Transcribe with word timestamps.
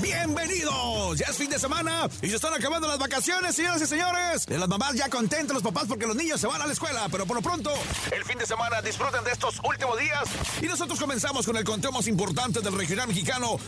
Bienvenidos, 0.00 1.18
ya 1.18 1.26
es 1.26 1.36
fin 1.36 1.50
de 1.50 1.58
semana 1.58 2.08
y 2.22 2.28
se 2.28 2.36
están 2.36 2.54
acabando 2.54 2.86
las 2.86 2.98
vacaciones, 2.98 3.54
señoras 3.54 3.82
y 3.82 3.86
señores. 3.86 4.48
Las 4.48 4.68
mamás 4.68 4.94
ya 4.94 5.08
contentos 5.08 5.54
los 5.54 5.62
papás 5.62 5.84
porque 5.88 6.06
los 6.06 6.14
niños 6.14 6.40
se 6.40 6.46
van 6.46 6.60
a 6.62 6.66
la 6.66 6.72
escuela, 6.72 7.08
pero 7.10 7.26
por 7.26 7.36
lo 7.36 7.42
pronto, 7.42 7.72
el 8.12 8.24
fin 8.24 8.38
de 8.38 8.46
semana 8.46 8.80
disfruten 8.82 9.24
de 9.24 9.32
estos 9.32 9.60
últimos 9.64 9.98
días. 9.98 10.28
Y 10.62 10.66
nosotros 10.66 11.00
comenzamos 11.00 11.46
con 11.46 11.56
el 11.56 11.64
conteo 11.64 11.90
más 11.92 12.06
importante 12.06 12.60
del 12.60 12.76
regional 12.76 13.08
mexicano, 13.08 13.58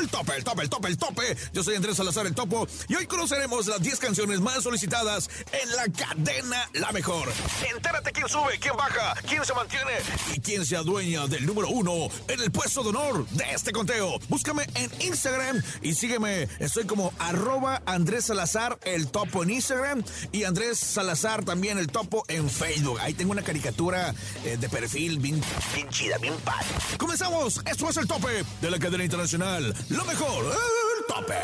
el 0.00 0.08
tope, 0.08 0.36
el 0.36 0.44
tope, 0.44 0.62
el 0.62 0.70
tope, 0.70 0.88
el 0.88 0.98
tope. 0.98 1.36
Yo 1.52 1.62
soy 1.62 1.76
Andrés 1.76 1.96
Salazar 1.96 2.26
el 2.26 2.34
Topo 2.34 2.66
y 2.88 2.94
hoy 2.94 3.06
conoceremos 3.06 3.66
las 3.66 3.80
10 3.80 3.98
canciones 3.98 4.40
más 4.40 4.62
solicitadas 4.62 5.28
en 5.52 5.70
la 5.72 5.84
cadena 5.88 6.68
La 6.74 6.92
Mejor. 6.92 7.32
Entérate 7.74 8.12
quién 8.12 8.28
sube, 8.28 8.58
quién 8.60 8.76
baja, 8.76 9.14
quién 9.26 9.44
se 9.44 9.54
mantiene 9.54 9.92
y 10.34 10.40
quién 10.40 10.66
se 10.66 10.76
adueña 10.76 11.26
del 11.26 11.46
número 11.46 11.68
uno 11.68 12.08
en 12.28 12.40
el 12.40 12.50
puesto 12.50 12.82
de 12.82 12.90
honor 12.90 13.26
de 13.30 13.44
este 13.52 13.72
conteo. 13.72 14.18
Búscame 14.28 14.66
en 14.74 14.83
Instagram 15.00 15.62
y 15.82 15.94
sígueme. 15.94 16.48
Estoy 16.58 16.84
como 16.84 17.12
arroba 17.18 17.82
Andrés 17.86 18.26
Salazar 18.26 18.78
el 18.84 19.08
topo 19.08 19.42
en 19.42 19.50
Instagram 19.50 20.02
y 20.32 20.44
Andrés 20.44 20.78
Salazar 20.78 21.44
también 21.44 21.78
el 21.78 21.88
topo 21.88 22.24
en 22.28 22.48
Facebook. 22.48 22.98
Ahí 23.00 23.14
tengo 23.14 23.32
una 23.32 23.42
caricatura 23.42 24.14
eh, 24.44 24.56
de 24.58 24.68
perfil 24.68 25.18
bien, 25.18 25.40
bien 25.74 25.88
chida, 25.88 26.18
bien 26.18 26.34
padre. 26.44 26.66
Comenzamos. 26.98 27.60
Esto 27.66 27.88
es 27.88 27.96
el 27.96 28.06
tope 28.06 28.44
de 28.60 28.70
la 28.70 28.78
cadena 28.78 29.04
internacional. 29.04 29.74
Lo 29.88 30.04
mejor, 30.04 30.44
el 30.44 31.06
tope. 31.06 31.34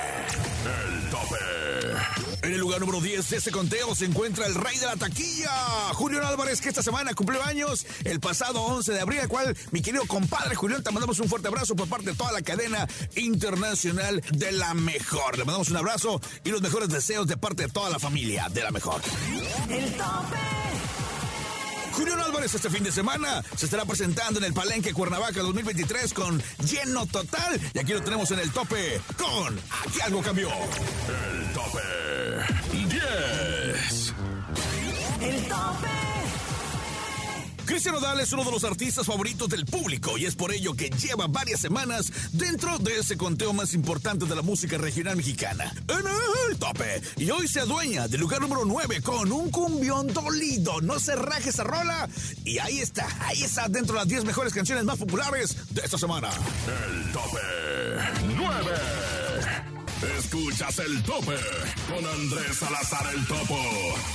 El 0.64 1.10
tope. 1.10 2.29
En 2.42 2.52
el 2.52 2.58
lugar 2.58 2.80
número 2.80 3.00
10 3.00 3.28
de 3.28 3.36
este 3.36 3.50
conteo 3.50 3.94
se 3.94 4.06
encuentra 4.06 4.46
el 4.46 4.54
rey 4.54 4.78
de 4.78 4.86
la 4.86 4.96
taquilla, 4.96 5.50
Julián 5.92 6.24
Álvarez, 6.24 6.60
que 6.60 6.70
esta 6.70 6.82
semana 6.82 7.12
cumplió 7.12 7.42
años 7.44 7.86
el 8.04 8.18
pasado 8.18 8.62
11 8.62 8.92
de 8.92 9.00
abril, 9.00 9.20
al 9.20 9.28
cual 9.28 9.56
mi 9.72 9.82
querido 9.82 10.06
compadre 10.06 10.54
Julián, 10.54 10.82
te 10.82 10.90
mandamos 10.90 11.20
un 11.20 11.28
fuerte 11.28 11.48
abrazo 11.48 11.76
por 11.76 11.88
parte 11.88 12.10
de 12.10 12.16
toda 12.16 12.32
la 12.32 12.40
cadena 12.40 12.88
internacional 13.14 14.22
de 14.32 14.52
la 14.52 14.72
mejor. 14.72 15.36
Le 15.36 15.44
mandamos 15.44 15.68
un 15.68 15.76
abrazo 15.76 16.20
y 16.42 16.50
los 16.50 16.62
mejores 16.62 16.88
deseos 16.88 17.26
de 17.26 17.36
parte 17.36 17.64
de 17.64 17.68
toda 17.68 17.90
la 17.90 17.98
familia 17.98 18.48
de 18.48 18.62
la 18.62 18.70
mejor. 18.70 19.02
El 19.68 19.92
tope. 19.92 20.59
Julián 22.00 22.20
Álvarez 22.20 22.54
este 22.54 22.70
fin 22.70 22.82
de 22.82 22.90
semana 22.90 23.42
se 23.54 23.66
estará 23.66 23.84
presentando 23.84 24.38
en 24.38 24.46
el 24.46 24.54
Palenque 24.54 24.94
Cuernavaca 24.94 25.42
2023 25.42 26.14
con 26.14 26.42
lleno 26.64 27.04
total. 27.04 27.60
Y 27.74 27.78
aquí 27.78 27.92
lo 27.92 28.00
tenemos 28.00 28.30
en 28.30 28.38
el 28.38 28.50
tope 28.52 28.98
con 29.18 29.54
Aquí 29.86 30.00
algo 30.02 30.22
cambió. 30.22 30.48
El 30.48 31.52
tope. 31.52 31.78
10. 32.72 34.14
El 35.20 35.42
tope. 35.46 35.99
Cristian 37.70 37.94
Nodal 37.94 38.18
es 38.18 38.32
uno 38.32 38.42
de 38.42 38.50
los 38.50 38.64
artistas 38.64 39.06
favoritos 39.06 39.48
del 39.48 39.64
público 39.64 40.18
y 40.18 40.26
es 40.26 40.34
por 40.34 40.52
ello 40.52 40.74
que 40.74 40.90
lleva 40.90 41.28
varias 41.28 41.60
semanas 41.60 42.10
dentro 42.32 42.76
de 42.80 42.98
ese 42.98 43.16
conteo 43.16 43.52
más 43.52 43.74
importante 43.74 44.26
de 44.26 44.34
la 44.34 44.42
música 44.42 44.76
regional 44.76 45.16
mexicana. 45.16 45.72
En 45.86 46.04
el 46.50 46.58
tope. 46.58 47.00
Y 47.16 47.30
hoy 47.30 47.46
se 47.46 47.60
adueña 47.60 48.08
del 48.08 48.22
lugar 48.22 48.40
número 48.40 48.64
9 48.64 49.02
con 49.02 49.30
un 49.30 49.52
cumbión 49.52 50.12
dolido. 50.12 50.80
No 50.80 50.98
se 50.98 51.14
raje 51.14 51.50
esa 51.50 51.62
rola. 51.62 52.08
Y 52.44 52.58
ahí 52.58 52.80
está, 52.80 53.06
ahí 53.20 53.44
está 53.44 53.68
dentro 53.68 53.94
de 53.94 54.00
las 54.00 54.08
10 54.08 54.24
mejores 54.24 54.52
canciones 54.52 54.82
más 54.82 54.98
populares 54.98 55.56
de 55.72 55.82
esta 55.82 55.96
semana. 55.96 56.28
El 56.66 57.12
tope. 57.12 57.38
9. 58.34 58.70
Escuchas 60.18 60.76
el 60.80 61.02
tope 61.04 61.36
con 61.88 62.04
Andrés 62.04 62.56
Salazar 62.56 63.14
el 63.14 63.24
Topo. 63.26 63.58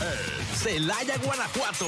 El 0.01 0.57
Celaya, 0.57 1.17
Guanajuato. 1.23 1.87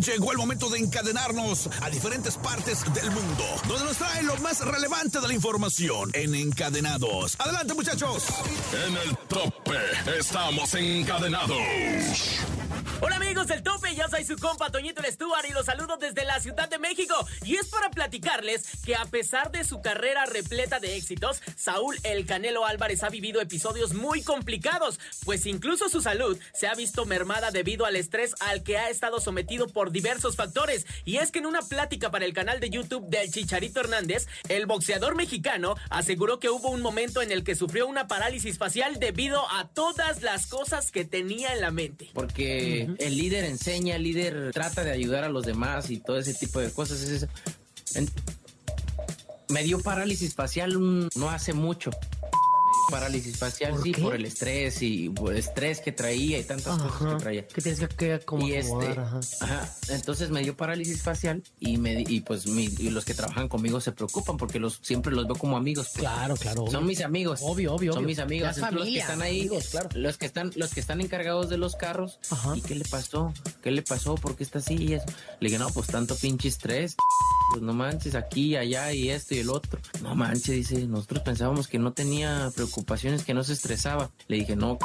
Llegó 0.00 0.30
el 0.30 0.38
momento 0.38 0.70
de 0.70 0.78
encadenarnos 0.78 1.68
a 1.82 1.90
diferentes 1.90 2.36
partes 2.36 2.84
del 2.94 3.10
mundo, 3.10 3.44
donde 3.66 3.84
nos 3.84 3.96
trae 3.96 4.22
lo 4.22 4.36
más 4.36 4.60
relevante 4.60 5.20
de 5.20 5.26
la 5.26 5.34
información 5.34 6.10
en 6.14 6.36
Encadenados. 6.36 7.34
Adelante, 7.40 7.74
muchachos. 7.74 8.24
En 8.86 8.96
el 8.96 9.16
tope 9.26 9.76
estamos 10.18 10.72
encadenados. 10.74 11.58
Hola 13.00 13.14
amigos 13.14 13.46
del 13.46 13.62
tope, 13.62 13.94
yo 13.94 14.08
soy 14.08 14.24
su 14.24 14.36
compa 14.36 14.72
Toñito 14.72 15.00
el 15.04 15.12
Stuart 15.12 15.46
y 15.48 15.52
los 15.52 15.66
saludo 15.66 15.98
desde 15.98 16.24
la 16.24 16.40
Ciudad 16.40 16.68
de 16.68 16.80
México 16.80 17.14
y 17.44 17.54
es 17.54 17.68
para 17.68 17.90
platicarles 17.90 18.64
que 18.84 18.96
a 18.96 19.04
pesar 19.04 19.52
de 19.52 19.62
su 19.62 19.80
carrera 19.80 20.26
repleta 20.26 20.80
de 20.80 20.96
éxitos, 20.96 21.40
Saúl 21.54 21.96
El 22.02 22.26
Canelo 22.26 22.66
Álvarez 22.66 23.04
ha 23.04 23.08
vivido 23.08 23.40
episodios 23.40 23.94
muy 23.94 24.22
complicados, 24.22 24.98
pues 25.24 25.46
incluso 25.46 25.88
su 25.88 26.00
salud 26.00 26.36
se 26.52 26.66
ha 26.66 26.74
visto 26.74 27.06
mermada 27.06 27.52
debido 27.52 27.86
al 27.86 27.94
estrés 27.94 28.34
al 28.40 28.64
que 28.64 28.78
ha 28.78 28.90
estado 28.90 29.20
sometido 29.20 29.68
por 29.68 29.92
diversos 29.92 30.34
factores 30.34 30.84
y 31.04 31.18
es 31.18 31.30
que 31.30 31.38
en 31.38 31.46
una 31.46 31.62
plática 31.62 32.10
para 32.10 32.24
el 32.24 32.32
canal 32.32 32.58
de 32.58 32.70
YouTube 32.70 33.06
del 33.06 33.30
Chicharito 33.30 33.78
Hernández, 33.78 34.26
el 34.48 34.66
boxeador 34.66 35.14
mexicano 35.14 35.76
aseguró 35.88 36.40
que 36.40 36.50
hubo 36.50 36.70
un 36.70 36.82
momento 36.82 37.22
en 37.22 37.30
el 37.30 37.44
que 37.44 37.54
sufrió 37.54 37.86
una 37.86 38.08
parálisis 38.08 38.58
facial 38.58 38.98
debido 38.98 39.48
a 39.52 39.68
todas 39.68 40.22
las 40.22 40.48
cosas 40.48 40.90
que 40.90 41.04
tenía 41.04 41.52
en 41.52 41.60
la 41.60 41.70
mente. 41.70 42.10
porque 42.12 42.87
el 42.98 43.16
líder 43.16 43.44
enseña, 43.44 43.96
el 43.96 44.02
líder 44.02 44.50
trata 44.52 44.84
de 44.84 44.92
ayudar 44.92 45.24
a 45.24 45.28
los 45.28 45.44
demás 45.44 45.90
y 45.90 45.98
todo 45.98 46.18
ese 46.18 46.34
tipo 46.34 46.60
de 46.60 46.70
cosas. 46.70 47.02
Es 47.02 47.26
me 49.48 49.62
dio 49.62 49.80
parálisis 49.80 50.34
facial 50.34 51.08
no 51.14 51.30
hace 51.30 51.52
mucho. 51.52 51.90
Parálisis 52.90 53.36
facial, 53.36 53.72
¿Por 53.72 53.82
sí, 53.82 53.92
qué? 53.92 54.02
por 54.02 54.14
el 54.14 54.24
estrés 54.24 54.80
y 54.82 55.10
por 55.10 55.32
el 55.32 55.38
estrés 55.38 55.80
que 55.80 55.92
traía 55.92 56.38
y 56.38 56.44
tantas 56.44 56.78
cosas 56.80 57.12
que 57.14 57.18
traía. 57.22 57.46
¿Qué 57.46 57.60
tienes 57.60 57.80
que, 57.80 57.86
que 57.96 58.22
Y 58.40 58.52
este? 58.54 58.86
Ajá. 58.98 59.20
ajá, 59.40 59.74
entonces 59.88 60.30
me 60.30 60.40
dio 60.42 60.56
parálisis 60.56 61.02
facial 61.02 61.42
y 61.60 61.76
me 61.76 62.02
y 62.06 62.20
pues 62.22 62.46
mi- 62.46 62.64
y 62.78 62.90
los 62.90 63.04
que 63.04 63.14
trabajan 63.14 63.48
conmigo 63.48 63.80
se 63.80 63.92
preocupan 63.92 64.36
porque 64.38 64.58
los 64.58 64.78
siempre 64.82 65.12
los 65.12 65.26
veo 65.26 65.36
como 65.36 65.56
amigos. 65.56 65.88
pues. 65.92 66.00
Claro, 66.00 66.36
claro. 66.36 66.62
obvio. 66.62 66.72
Son 66.72 66.86
mis 66.86 67.00
amigos. 67.02 67.40
Obvio, 67.42 67.74
obvio, 67.74 67.92
Son 67.92 67.98
obvio. 68.04 68.08
mis 68.08 68.18
amigos. 68.18 68.48
Entonces, 68.56 68.62
los 68.62 68.70
que 68.72 68.78
familia, 68.78 69.02
están 69.02 69.22
ahí, 69.22 69.40
amigos, 69.40 69.68
claro. 69.70 69.88
los 69.94 70.16
que 70.18 70.26
están, 70.26 70.50
los 70.56 70.72
que 70.74 70.80
están 70.80 71.00
encargados 71.00 71.48
de 71.50 71.58
los 71.58 71.76
carros. 71.76 72.18
Ajá. 72.30 72.56
¿Y 72.56 72.62
qué 72.62 72.74
le 72.74 72.84
pasó? 72.84 73.32
¿Qué 73.62 73.70
le 73.70 73.82
pasó? 73.82 74.14
¿Por 74.14 74.34
qué 74.36 74.44
está 74.44 74.60
así 74.60 74.74
y 74.76 74.94
eso? 74.94 75.06
Le 75.40 75.48
dije, 75.50 75.58
no, 75.58 75.68
pues 75.70 75.88
tanto 75.88 76.16
pinche 76.16 76.48
estrés. 76.48 76.96
Pues 77.50 77.62
no 77.62 77.72
manches, 77.72 78.14
aquí, 78.14 78.56
allá 78.56 78.92
y 78.92 79.10
esto 79.10 79.34
y 79.34 79.38
el 79.38 79.50
otro. 79.50 79.80
No 80.02 80.14
manches, 80.14 80.54
dice, 80.54 80.86
nosotros 80.86 81.22
pensábamos 81.22 81.68
que 81.68 81.78
no 81.78 81.92
tenía 81.92 82.50
preocupaciones, 82.54 83.24
que 83.24 83.34
no 83.34 83.44
se 83.44 83.54
estresaba. 83.54 84.10
Le 84.28 84.36
dije, 84.36 84.56
no, 84.56 84.78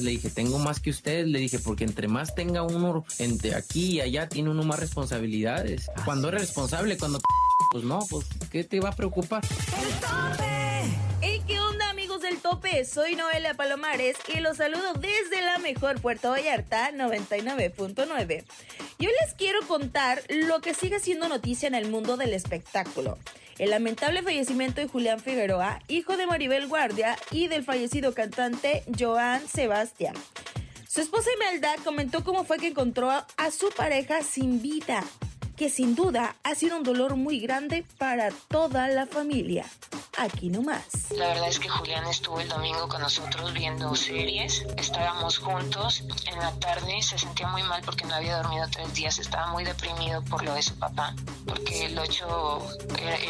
le 0.00 0.10
dije, 0.10 0.30
tengo 0.30 0.58
más 0.58 0.80
que 0.80 0.90
usted. 0.90 1.26
Le 1.26 1.38
dije, 1.38 1.58
porque 1.58 1.84
entre 1.84 2.08
más 2.08 2.34
tenga 2.34 2.62
uno 2.62 3.04
entre 3.18 3.54
aquí 3.54 3.92
y 3.92 4.00
allá, 4.00 4.28
tiene 4.28 4.50
uno 4.50 4.62
más 4.62 4.78
responsabilidades. 4.78 5.90
Cuando 6.04 6.28
eres 6.28 6.42
responsable, 6.42 6.98
cuando 6.98 7.18
pues 7.70 7.84
no, 7.84 8.00
pues, 8.10 8.26
¿qué 8.50 8.64
te 8.64 8.80
va 8.80 8.90
a 8.90 8.92
preocupar? 8.96 9.42
El 9.44 10.00
tope. 10.00 10.61
Soy 12.84 13.16
Noelia 13.16 13.54
Palomares 13.54 14.16
y 14.34 14.40
los 14.40 14.58
saludo 14.58 14.92
desde 14.94 15.40
la 15.42 15.58
mejor 15.58 16.00
Puerto 16.00 16.30
Vallarta 16.30 16.90
99.9. 16.92 18.44
Y 18.98 19.06
hoy 19.06 19.12
les 19.20 19.34
quiero 19.34 19.60
contar 19.66 20.22
lo 20.28 20.60
que 20.60 20.74
sigue 20.74 21.00
siendo 21.00 21.28
noticia 21.28 21.66
en 21.66 21.74
el 21.74 21.90
mundo 21.90 22.16
del 22.16 22.34
espectáculo. 22.34 23.18
El 23.58 23.70
lamentable 23.70 24.22
fallecimiento 24.22 24.80
de 24.80 24.88
Julián 24.88 25.20
Figueroa, 25.20 25.80
hijo 25.88 26.16
de 26.16 26.26
Maribel 26.26 26.66
Guardia 26.66 27.16
y 27.30 27.48
del 27.48 27.64
fallecido 27.64 28.14
cantante 28.14 28.84
Joan 28.98 29.46
Sebastián. 29.48 30.14
Su 30.88 31.00
esposa 31.00 31.30
Imelda 31.34 31.74
comentó 31.84 32.22
cómo 32.22 32.44
fue 32.44 32.58
que 32.58 32.68
encontró 32.68 33.10
a 33.10 33.50
su 33.50 33.70
pareja 33.70 34.22
sin 34.22 34.60
vida 34.60 35.02
que 35.56 35.70
sin 35.70 35.94
duda 35.94 36.36
ha 36.42 36.54
sido 36.54 36.76
un 36.76 36.82
dolor 36.82 37.16
muy 37.16 37.38
grande 37.38 37.84
para 37.98 38.30
toda 38.48 38.88
la 38.88 39.06
familia. 39.06 39.64
Aquí 40.18 40.50
nomás. 40.50 41.10
La 41.16 41.28
verdad 41.28 41.48
es 41.48 41.58
que 41.58 41.70
Julián 41.70 42.06
estuvo 42.06 42.38
el 42.38 42.48
domingo 42.48 42.86
con 42.86 43.00
nosotros 43.00 43.52
viendo 43.54 43.94
series. 43.96 44.60
Estábamos 44.76 45.38
juntos. 45.38 46.04
En 46.26 46.38
la 46.38 46.52
tarde 46.60 47.00
se 47.00 47.18
sentía 47.18 47.48
muy 47.48 47.62
mal 47.62 47.80
porque 47.82 48.04
no 48.04 48.14
había 48.14 48.36
dormido 48.36 48.66
tres 48.70 48.92
días. 48.92 49.18
Estaba 49.18 49.46
muy 49.48 49.64
deprimido 49.64 50.22
por 50.24 50.44
lo 50.44 50.52
de 50.52 50.62
su 50.62 50.78
papá, 50.78 51.14
porque 51.46 51.86
el 51.86 51.98
8 51.98 52.68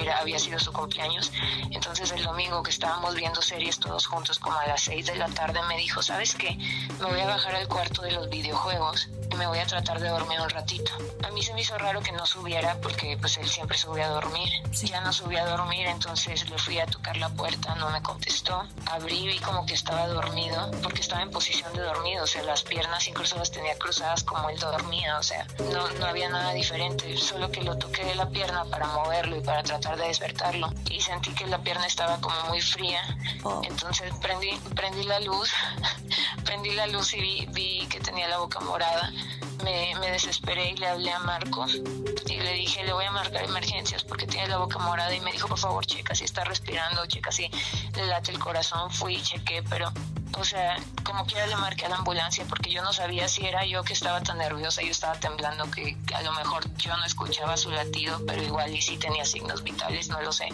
era, 0.01 0.19
había 0.19 0.41
sido 0.41 0.59
su 0.59 0.73
cumpleaños. 0.73 1.33
Entonces 1.71 2.11
el 2.11 2.25
domingo 2.25 2.65
que 2.65 2.71
estábamos 2.71 3.15
viendo 3.15 3.41
series 3.43 3.79
todos 3.79 4.07
juntos, 4.07 4.41
como 4.41 4.59
a 4.59 4.67
las 4.67 4.83
6 4.83 5.07
de 5.07 5.17
la 5.17 5.29
tarde, 5.29 5.61
me 5.69 5.77
dijo, 5.77 6.03
¿sabes 6.03 6.35
qué? 6.35 6.59
Me 6.99 7.07
voy 7.07 7.21
a 7.21 7.27
bajar 7.27 7.55
al 7.55 7.69
cuarto 7.69 8.03
de 8.03 8.11
los 8.11 8.29
videojuegos 8.29 9.09
y 9.31 9.37
me 9.37 9.47
voy 9.47 9.61
a 9.61 9.67
tratar 9.67 10.01
de 10.01 10.09
dormir 10.09 10.41
un 10.41 10.51
ratito. 10.51 10.93
A 11.23 11.31
mí 11.31 11.43
se 11.43 11.55
me 11.55 11.61
hizo 11.61 11.79
raro 11.79 12.01
que 12.01 12.13
no 12.13 12.27
subiera 12.27 12.77
porque 12.81 13.17
pues 13.21 13.39
él 13.39 13.49
siempre 13.49 13.79
subía 13.79 14.07
a 14.07 14.11
dormir. 14.11 14.49
Ya 14.73 15.01
no 15.01 15.13
subía 15.13 15.45
a 15.45 15.47
dormir, 15.47 15.87
entonces 15.87 16.51
le 16.51 16.59
fui 16.59 16.72
a 16.79 16.87
tocar 16.87 17.17
la 17.17 17.29
puerta, 17.29 17.75
no 17.77 17.91
me 17.91 18.03
contestó. 18.03 18.67
Abrí 18.91 19.19
y 19.19 19.27
vi 19.29 19.39
como 19.39 19.67
que 19.67 19.75
estaba 19.75 20.07
dormido 20.07 20.71
porque 20.83 21.01
estaba 21.01 21.23
en 21.23 21.31
posición 21.31 21.73
de 21.75 21.83
dormido, 21.83 22.25
o 22.25 22.27
sea, 22.27 22.43
las 22.43 22.63
piernas 22.63 23.07
incluso 23.09 23.37
las 23.37 23.51
tenía 23.51 23.77
cruzadas 23.79 24.25
como 24.25 24.49
él 24.51 24.59
dormía, 24.59 25.19
o 25.19 25.23
sea, 25.23 25.47
no, 25.73 25.89
no 25.91 26.07
había 26.07 26.29
nada 26.29 26.53
diferente, 26.53 27.17
solo 27.17 27.51
que 27.51 27.63
lo 27.63 27.77
toqué 27.79 28.05
de 28.05 28.15
la 28.15 28.29
pierna 28.29 28.65
para 28.65 28.87
moverlo 28.87 29.37
y 29.37 29.41
para 29.41 29.63
tratar 29.63 29.97
de 29.97 30.09
despertarlo. 30.09 30.73
Y 30.91 31.01
sentí 31.01 31.33
que 31.35 31.47
la 31.47 31.59
pierna 31.59 31.87
estaba 31.87 32.21
como 32.21 32.37
muy 32.49 32.61
fría, 32.61 33.03
oh. 33.45 33.61
entonces 33.65 34.13
prendí, 34.21 34.59
prendí 34.75 35.05
la 35.05 35.21
luz, 35.21 35.51
prendí 36.45 36.71
la 36.71 36.87
luz 36.87 37.15
y 37.15 37.21
vi, 37.21 37.47
vi 37.51 37.87
que 37.87 38.01
tenía 38.01 38.29
la 38.29 38.39
boca 38.39 38.61
morada 38.61 39.13
me, 39.63 39.95
me, 40.01 40.11
desesperé 40.11 40.71
y 40.71 40.77
le 40.77 40.87
hablé 40.87 41.13
a 41.13 41.19
Marco 41.21 41.67
y 41.67 42.37
le 42.39 42.53
dije, 42.55 42.85
le 42.85 42.93
voy 42.93 43.05
a 43.05 43.11
marcar 43.11 43.45
emergencias 43.45 44.05
porque 44.05 44.27
tiene 44.27 44.49
la 44.49 44.59
boca 44.59 44.79
morada 44.79 45.15
y 45.15 45.21
me 45.21 45.33
dijo, 45.33 45.49
por 45.49 45.59
favor, 45.59 45.85
checa 45.87 46.15
si 46.15 46.25
está 46.25 46.45
respirando, 46.45 47.05
checa 47.07 47.31
si 47.33 47.51
le 47.95 48.07
late 48.07 48.33
el 48.33 48.39
corazón, 48.39 48.91
fui 48.91 49.17
y 49.17 49.23
chequé, 49.23 49.63
pero, 49.69 49.93
o 50.39 50.45
sea, 50.45 50.77
como 51.05 51.25
quiera 51.27 51.47
le 51.47 51.57
marqué 51.57 51.87
a 51.87 51.89
la 51.89 51.97
ambulancia 51.97 52.45
porque 52.49 52.71
yo 52.71 52.83
no 52.83 52.93
sabía 52.93 53.29
si 53.29 53.47
era 53.47 53.65
yo 53.65 53.83
que 53.83 53.93
estaba 53.93 54.23
tan 54.23 54.39
nerviosa, 54.39 54.83
yo 54.83 54.91
estaba 54.91 55.15
temblando 55.15 55.71
que, 55.71 55.97
a 56.15 56.23
lo 56.23 56.33
mejor 56.33 56.65
yo 56.77 56.97
no 56.97 57.05
escuchaba 57.05 57.57
su 57.57 57.71
latido, 57.71 58.21
pero 58.27 58.43
igual 58.43 58.75
y 58.75 58.83
sí 58.83 58.97
tenía 58.99 59.25
signos 59.25 59.63
vitales, 59.63 60.09
no 60.09 60.21
lo 60.21 60.33
sé. 60.33 60.49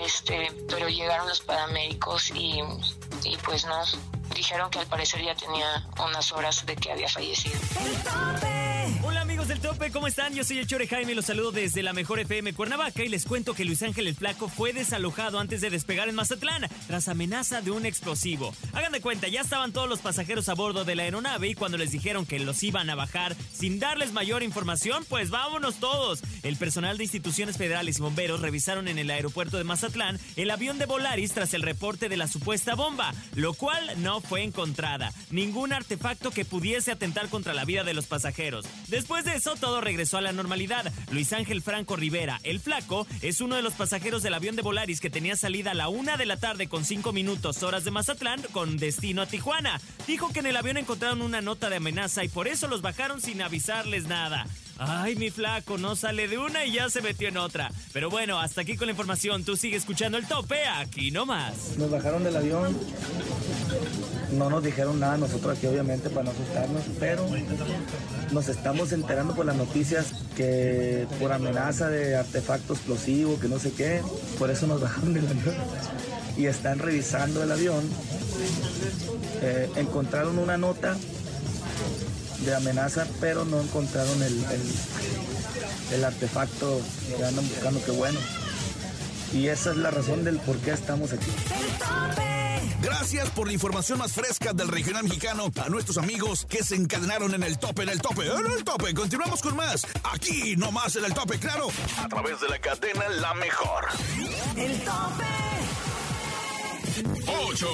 Este, 0.00 0.52
pero 0.68 0.88
llegaron 0.88 1.28
los 1.28 1.40
paramédicos 1.40 2.30
y, 2.30 2.62
y 3.24 3.36
pues 3.38 3.64
no, 3.64 3.82
dijeron 4.34 4.70
que 4.70 4.80
al 4.80 4.86
parecer 4.86 5.22
ya 5.22 5.34
tenía 5.34 5.82
unas 5.98 6.32
horas 6.32 6.66
de 6.66 6.76
que 6.76 6.92
había 6.92 7.08
fallecido. 7.08 7.58
Del 9.48 9.60
tope, 9.60 9.90
¿cómo 9.90 10.06
están? 10.06 10.32
Yo 10.32 10.42
soy 10.42 10.58
el 10.58 10.66
Chore 10.66 10.86
Jaime 10.86 11.14
los 11.14 11.26
saludo 11.26 11.52
desde 11.52 11.82
la 11.82 11.92
mejor 11.92 12.18
FM 12.18 12.54
Cuernavaca 12.54 13.04
y 13.04 13.10
les 13.10 13.26
cuento 13.26 13.52
que 13.52 13.66
Luis 13.66 13.82
Ángel 13.82 14.08
el 14.08 14.14
Flaco 14.14 14.48
fue 14.48 14.72
desalojado 14.72 15.38
antes 15.38 15.60
de 15.60 15.68
despegar 15.68 16.08
en 16.08 16.14
Mazatlán 16.14 16.66
tras 16.86 17.08
amenaza 17.08 17.60
de 17.60 17.70
un 17.70 17.84
explosivo. 17.84 18.54
Hagan 18.72 18.92
de 18.92 19.02
cuenta, 19.02 19.28
ya 19.28 19.42
estaban 19.42 19.72
todos 19.72 19.86
los 19.86 20.00
pasajeros 20.00 20.48
a 20.48 20.54
bordo 20.54 20.86
de 20.86 20.94
la 20.94 21.02
aeronave 21.02 21.48
y 21.48 21.54
cuando 21.54 21.76
les 21.76 21.90
dijeron 21.90 22.24
que 22.24 22.38
los 22.38 22.62
iban 22.62 22.88
a 22.88 22.94
bajar 22.94 23.36
sin 23.52 23.78
darles 23.78 24.12
mayor 24.12 24.42
información, 24.42 25.04
pues 25.10 25.28
vámonos 25.28 25.74
todos. 25.74 26.22
El 26.42 26.56
personal 26.56 26.96
de 26.96 27.04
instituciones 27.04 27.58
federales 27.58 27.98
y 27.98 28.02
bomberos 28.02 28.40
revisaron 28.40 28.88
en 28.88 28.98
el 28.98 29.10
aeropuerto 29.10 29.58
de 29.58 29.64
Mazatlán 29.64 30.18
el 30.36 30.50
avión 30.50 30.78
de 30.78 30.86
Volaris 30.86 31.32
tras 31.32 31.52
el 31.52 31.62
reporte 31.62 32.08
de 32.08 32.16
la 32.16 32.28
supuesta 32.28 32.74
bomba, 32.76 33.12
lo 33.34 33.52
cual 33.52 33.92
no 33.98 34.22
fue 34.22 34.42
encontrada. 34.42 35.12
Ningún 35.30 35.74
artefacto 35.74 36.30
que 36.30 36.46
pudiese 36.46 36.92
atentar 36.92 37.28
contra 37.28 37.52
la 37.52 37.66
vida 37.66 37.84
de 37.84 37.92
los 37.92 38.06
pasajeros. 38.06 38.64
Después 38.88 39.26
de 39.26 39.33
eso, 39.34 39.56
todo 39.56 39.80
regresó 39.80 40.18
a 40.18 40.20
la 40.20 40.32
normalidad. 40.32 40.92
Luis 41.10 41.32
Ángel 41.32 41.62
Franco 41.62 41.96
Rivera, 41.96 42.40
el 42.44 42.60
flaco, 42.60 43.06
es 43.20 43.40
uno 43.40 43.56
de 43.56 43.62
los 43.62 43.74
pasajeros 43.74 44.22
del 44.22 44.34
avión 44.34 44.56
de 44.56 44.62
Volaris 44.62 45.00
que 45.00 45.10
tenía 45.10 45.36
salida 45.36 45.72
a 45.72 45.74
la 45.74 45.88
una 45.88 46.16
de 46.16 46.26
la 46.26 46.36
tarde 46.36 46.68
con 46.68 46.84
cinco 46.84 47.12
minutos 47.12 47.62
horas 47.62 47.84
de 47.84 47.90
Mazatlán 47.90 48.42
con 48.52 48.76
destino 48.76 49.22
a 49.22 49.26
Tijuana. 49.26 49.80
Dijo 50.06 50.32
que 50.32 50.40
en 50.40 50.46
el 50.46 50.56
avión 50.56 50.76
encontraron 50.76 51.22
una 51.22 51.40
nota 51.40 51.68
de 51.68 51.76
amenaza 51.76 52.24
y 52.24 52.28
por 52.28 52.48
eso 52.48 52.68
los 52.68 52.82
bajaron 52.82 53.20
sin 53.20 53.42
avisarles 53.42 54.06
nada. 54.06 54.46
Ay, 54.78 55.14
mi 55.16 55.30
flaco, 55.30 55.78
no 55.78 55.94
sale 55.94 56.26
de 56.28 56.38
una 56.38 56.64
y 56.64 56.72
ya 56.72 56.90
se 56.90 57.00
metió 57.00 57.28
en 57.28 57.36
otra. 57.36 57.70
Pero 57.92 58.10
bueno, 58.10 58.40
hasta 58.40 58.62
aquí 58.62 58.76
con 58.76 58.86
la 58.86 58.92
información. 58.92 59.44
Tú 59.44 59.56
sigues 59.56 59.82
escuchando 59.82 60.18
el 60.18 60.26
tope 60.26 60.66
aquí 60.66 61.10
nomás. 61.10 61.76
Nos 61.76 61.90
bajaron 61.90 62.24
del 62.24 62.36
avión. 62.36 62.76
No 64.32 64.50
nos 64.50 64.64
dijeron 64.64 64.98
nada 64.98 65.16
nosotros 65.16 65.56
aquí, 65.56 65.66
obviamente, 65.66 66.10
para 66.10 66.24
no 66.24 66.30
asustarnos, 66.32 66.82
pero 66.98 67.24
nos 68.32 68.48
estamos 68.48 68.92
enterando 68.92 69.34
por 69.34 69.46
las 69.46 69.56
noticias 69.56 70.06
que 70.36 71.06
por 71.20 71.32
amenaza 71.32 71.88
de 71.88 72.16
artefacto 72.16 72.74
explosivo, 72.74 73.38
que 73.38 73.48
no 73.48 73.58
sé 73.58 73.72
qué, 73.72 74.02
por 74.38 74.50
eso 74.50 74.66
nos 74.66 74.80
bajaron 74.82 75.14
del 75.14 75.26
avión. 75.26 75.54
Y 76.36 76.46
están 76.46 76.80
revisando 76.80 77.42
el 77.42 77.52
avión. 77.52 77.88
Eh, 79.42 79.70
encontraron 79.76 80.38
una 80.38 80.56
nota 80.56 80.96
de 82.44 82.54
amenaza, 82.54 83.06
pero 83.20 83.44
no 83.44 83.60
encontraron 83.60 84.22
el, 84.22 84.44
el, 85.92 86.04
artefacto 86.04 86.80
que 87.16 87.24
andan 87.24 87.48
buscando, 87.48 87.80
qué 87.84 87.92
bueno. 87.92 88.18
Y 89.32 89.48
esa 89.48 89.70
es 89.70 89.76
la 89.76 89.90
razón 89.90 90.24
del 90.24 90.38
por 90.38 90.56
qué 90.58 90.72
estamos 90.72 91.12
aquí. 91.12 91.30
Gracias 92.84 93.30
por 93.30 93.46
la 93.46 93.54
información 93.54 93.98
más 93.98 94.12
fresca 94.12 94.52
del 94.52 94.68
regional 94.68 95.04
mexicano 95.04 95.50
a 95.64 95.68
nuestros 95.70 95.96
amigos 95.96 96.46
que 96.48 96.62
se 96.62 96.74
encadenaron 96.74 97.32
en 97.34 97.42
el 97.42 97.58
tope, 97.58 97.82
en 97.82 97.88
el 97.88 98.00
tope, 98.00 98.26
en 98.26 98.52
el 98.52 98.62
tope. 98.62 98.92
Continuamos 98.92 99.40
con 99.40 99.56
más. 99.56 99.86
Aquí 100.12 100.54
nomás 100.56 100.94
en 100.96 101.06
el 101.06 101.14
tope, 101.14 101.38
claro. 101.38 101.68
A 101.98 102.08
través 102.08 102.40
de 102.40 102.48
la 102.48 102.58
cadena 102.58 103.08
La 103.08 103.32
Mejor. 103.34 103.86
El 104.56 104.78
tope. 104.82 105.24
8. 107.26 107.68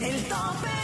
El 0.00 0.24
tope. 0.28 0.81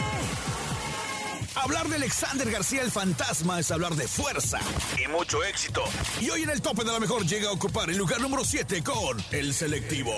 Hablar 1.55 1.87
de 1.87 1.95
Alexander 1.97 2.49
García 2.49 2.81
el 2.81 2.91
fantasma 2.91 3.59
es 3.59 3.71
hablar 3.71 3.95
de 3.95 4.07
fuerza 4.07 4.59
y 5.03 5.07
mucho 5.07 5.43
éxito. 5.43 5.83
Y 6.19 6.29
hoy 6.29 6.43
en 6.43 6.49
el 6.49 6.61
tope 6.61 6.83
de 6.83 6.91
la 6.91 6.99
mejor 6.99 7.25
llega 7.25 7.49
a 7.49 7.51
ocupar 7.51 7.89
el 7.89 7.97
lugar 7.97 8.21
número 8.21 8.43
7 8.43 8.83
con 8.83 9.17
el 9.31 9.53
selectivo. 9.53 10.13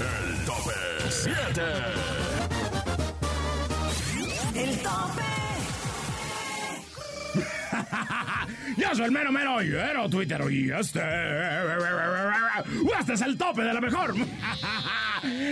El 0.00 0.44
tope 0.44 0.72
7. 1.10 1.62
El 4.54 4.78
tope. 4.78 5.22
Yo 8.76 8.94
soy 8.94 9.06
el 9.06 9.12
mero 9.12 9.32
mero 9.32 9.56
pero 9.58 10.08
Twitter 10.08 10.40
y 10.50 10.70
este. 10.70 11.00
Este 13.00 13.14
es 13.14 13.20
el 13.20 13.36
tope 13.36 13.62
de 13.62 13.74
la 13.74 13.80
mejor. 13.80 14.14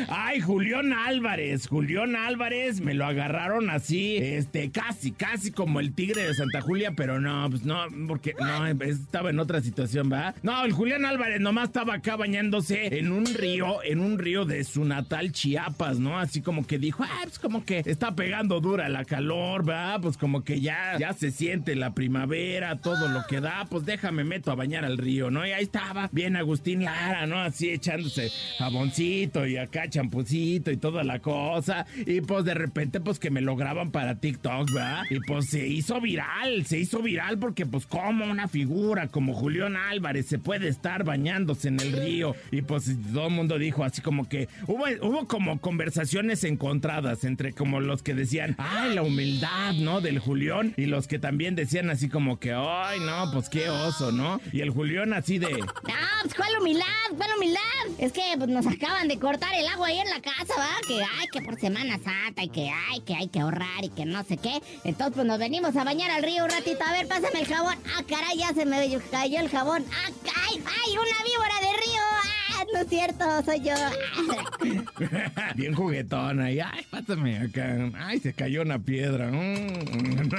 Ay, 0.08 0.40
Julián 0.40 0.92
Álvarez, 0.92 1.68
Julián 1.68 2.16
Álvarez, 2.16 2.80
me 2.80 2.94
lo 2.94 3.04
agarraron 3.04 3.70
así, 3.70 4.16
este, 4.16 4.70
casi, 4.70 5.12
casi 5.12 5.52
como 5.52 5.80
el 5.80 5.94
tigre 5.94 6.24
de 6.24 6.34
Santa 6.34 6.60
Julia, 6.60 6.92
pero 6.96 7.20
no, 7.20 7.48
pues 7.50 7.64
no, 7.64 7.86
porque 8.08 8.34
no, 8.38 8.66
estaba 8.66 9.30
en 9.30 9.38
otra 9.38 9.60
situación, 9.60 10.10
¿va? 10.12 10.34
No, 10.42 10.64
el 10.64 10.72
Julián 10.72 11.04
Álvarez 11.04 11.40
nomás 11.40 11.68
estaba 11.68 11.94
acá 11.94 12.16
bañándose 12.16 12.98
en 12.98 13.12
un 13.12 13.26
río, 13.26 13.82
en 13.82 14.00
un 14.00 14.18
río 14.18 14.44
de 14.44 14.64
su 14.64 14.84
natal 14.84 15.32
Chiapas, 15.32 15.98
¿no? 15.98 16.18
Así 16.18 16.42
como 16.42 16.66
que 16.66 16.78
dijo, 16.78 17.04
ah, 17.04 17.20
pues 17.24 17.38
como 17.38 17.64
que 17.64 17.82
está 17.86 18.14
pegando 18.14 18.60
dura 18.60 18.88
la 18.88 19.04
calor, 19.04 19.68
¿va? 19.68 19.98
Pues 20.00 20.16
como 20.16 20.44
que 20.44 20.60
ya, 20.60 20.98
ya 20.98 21.12
se 21.12 21.30
siente 21.30 21.74
la 21.76 21.94
primavera, 21.94 22.76
todo 22.76 23.08
lo 23.08 23.26
que 23.26 23.40
da, 23.40 23.66
pues 23.68 23.84
déjame 23.84 24.24
meto 24.24 24.50
a 24.50 24.54
bañar 24.54 24.84
al 24.84 24.98
río, 24.98 25.30
¿no? 25.30 25.46
Y 25.46 25.52
ahí 25.52 25.64
estaba, 25.64 26.08
bien 26.12 26.36
Agustín 26.36 26.84
Lara, 26.84 27.26
¿no? 27.26 27.40
Así 27.40 27.70
echándose 27.70 28.30
jaboncito 28.58 29.46
y 29.46 29.56
acá 29.62 29.88
champucito 29.88 30.70
y 30.70 30.76
toda 30.76 31.04
la 31.04 31.20
cosa. 31.20 31.86
Y 32.06 32.20
pues 32.20 32.44
de 32.44 32.54
repente, 32.54 33.00
pues 33.00 33.18
que 33.18 33.30
me 33.30 33.40
lo 33.40 33.56
graban 33.56 33.90
para 33.90 34.16
TikTok, 34.16 34.72
¿verdad? 34.72 35.04
Y 35.10 35.20
pues 35.20 35.46
se 35.46 35.66
hizo 35.66 36.00
viral, 36.00 36.66
se 36.66 36.78
hizo 36.78 37.00
viral 37.02 37.38
porque 37.38 37.66
pues 37.66 37.86
como 37.86 38.24
una 38.24 38.48
figura 38.48 39.08
como 39.08 39.34
Julián 39.34 39.76
Álvarez 39.76 40.26
se 40.26 40.38
puede 40.38 40.68
estar 40.68 41.04
bañándose 41.04 41.68
en 41.68 41.80
el 41.80 41.92
río. 41.92 42.34
Y 42.50 42.62
pues 42.62 42.90
todo 43.12 43.28
el 43.28 43.32
mundo 43.32 43.58
dijo 43.58 43.84
así 43.84 44.02
como 44.02 44.28
que 44.28 44.48
hubo, 44.66 44.84
hubo 45.02 45.26
como 45.26 45.60
conversaciones 45.60 46.44
encontradas 46.44 47.24
entre 47.24 47.52
como 47.52 47.80
los 47.80 48.02
que 48.02 48.14
decían, 48.14 48.54
ay, 48.58 48.94
la 48.94 49.02
humildad, 49.02 49.74
¿no? 49.74 50.00
Del 50.00 50.18
Julián 50.18 50.74
y 50.76 50.86
los 50.86 51.06
que 51.06 51.18
también 51.18 51.54
decían 51.54 51.90
así 51.90 52.08
como 52.08 52.38
que, 52.38 52.52
ay, 52.52 53.00
no, 53.00 53.30
pues 53.32 53.48
qué 53.48 53.68
oso, 53.68 54.12
¿no? 54.12 54.40
Y 54.52 54.60
el 54.60 54.70
Julián 54.70 55.12
así 55.12 55.38
de... 55.38 55.52
No, 55.92 55.98
pues 56.22 56.34
cuál 56.34 56.50
humildad, 56.60 56.86
cuál 57.16 57.30
humildad. 57.36 57.60
Es 57.98 58.12
que 58.12 58.22
pues, 58.36 58.48
nos 58.48 58.66
acaban 58.66 59.08
de 59.08 59.18
cortar 59.18 59.51
el 59.54 59.66
agua 59.66 59.88
ahí 59.88 59.98
en 59.98 60.10
la 60.10 60.20
casa, 60.20 60.54
¿va? 60.56 60.76
Que 60.86 61.02
hay 61.02 61.26
que 61.32 61.42
por 61.42 61.58
Semana 61.58 61.98
Santa 62.02 62.42
y 62.42 62.48
que 62.48 62.70
hay 62.70 63.00
que 63.00 63.14
hay 63.14 63.28
que 63.28 63.40
ahorrar 63.40 63.84
y 63.84 63.88
que 63.90 64.04
no 64.04 64.24
sé 64.24 64.36
qué. 64.36 64.60
Entonces, 64.84 65.14
pues 65.14 65.26
nos 65.26 65.38
venimos 65.38 65.76
a 65.76 65.84
bañar 65.84 66.10
al 66.10 66.22
río 66.22 66.44
un 66.44 66.50
ratito. 66.50 66.82
A 66.84 66.92
ver, 66.92 67.06
pásame 67.08 67.40
el 67.40 67.46
jabón. 67.46 67.76
Ah, 67.96 68.02
caray, 68.08 68.38
ya 68.38 68.52
se 68.54 68.64
me 68.64 69.00
cayó 69.10 69.40
el 69.40 69.48
jabón. 69.48 69.84
Ah, 69.92 70.10
ay, 70.48 70.62
ay, 70.64 70.92
una 70.92 71.24
víbora 71.24 71.54
de 71.60 71.76
río. 71.84 72.11
No 72.72 72.80
es 72.80 72.88
cierto, 72.88 73.24
soy 73.44 73.60
yo. 73.60 73.74
Bien 75.56 75.74
juguetona. 75.74 76.50
Y, 76.50 76.60
ay, 76.60 76.84
pásame 76.90 77.38
acá. 77.38 77.90
Ay, 77.98 78.18
se 78.20 78.32
cayó 78.32 78.62
una 78.62 78.78
piedra. 78.78 79.30
Mm. 79.30 80.30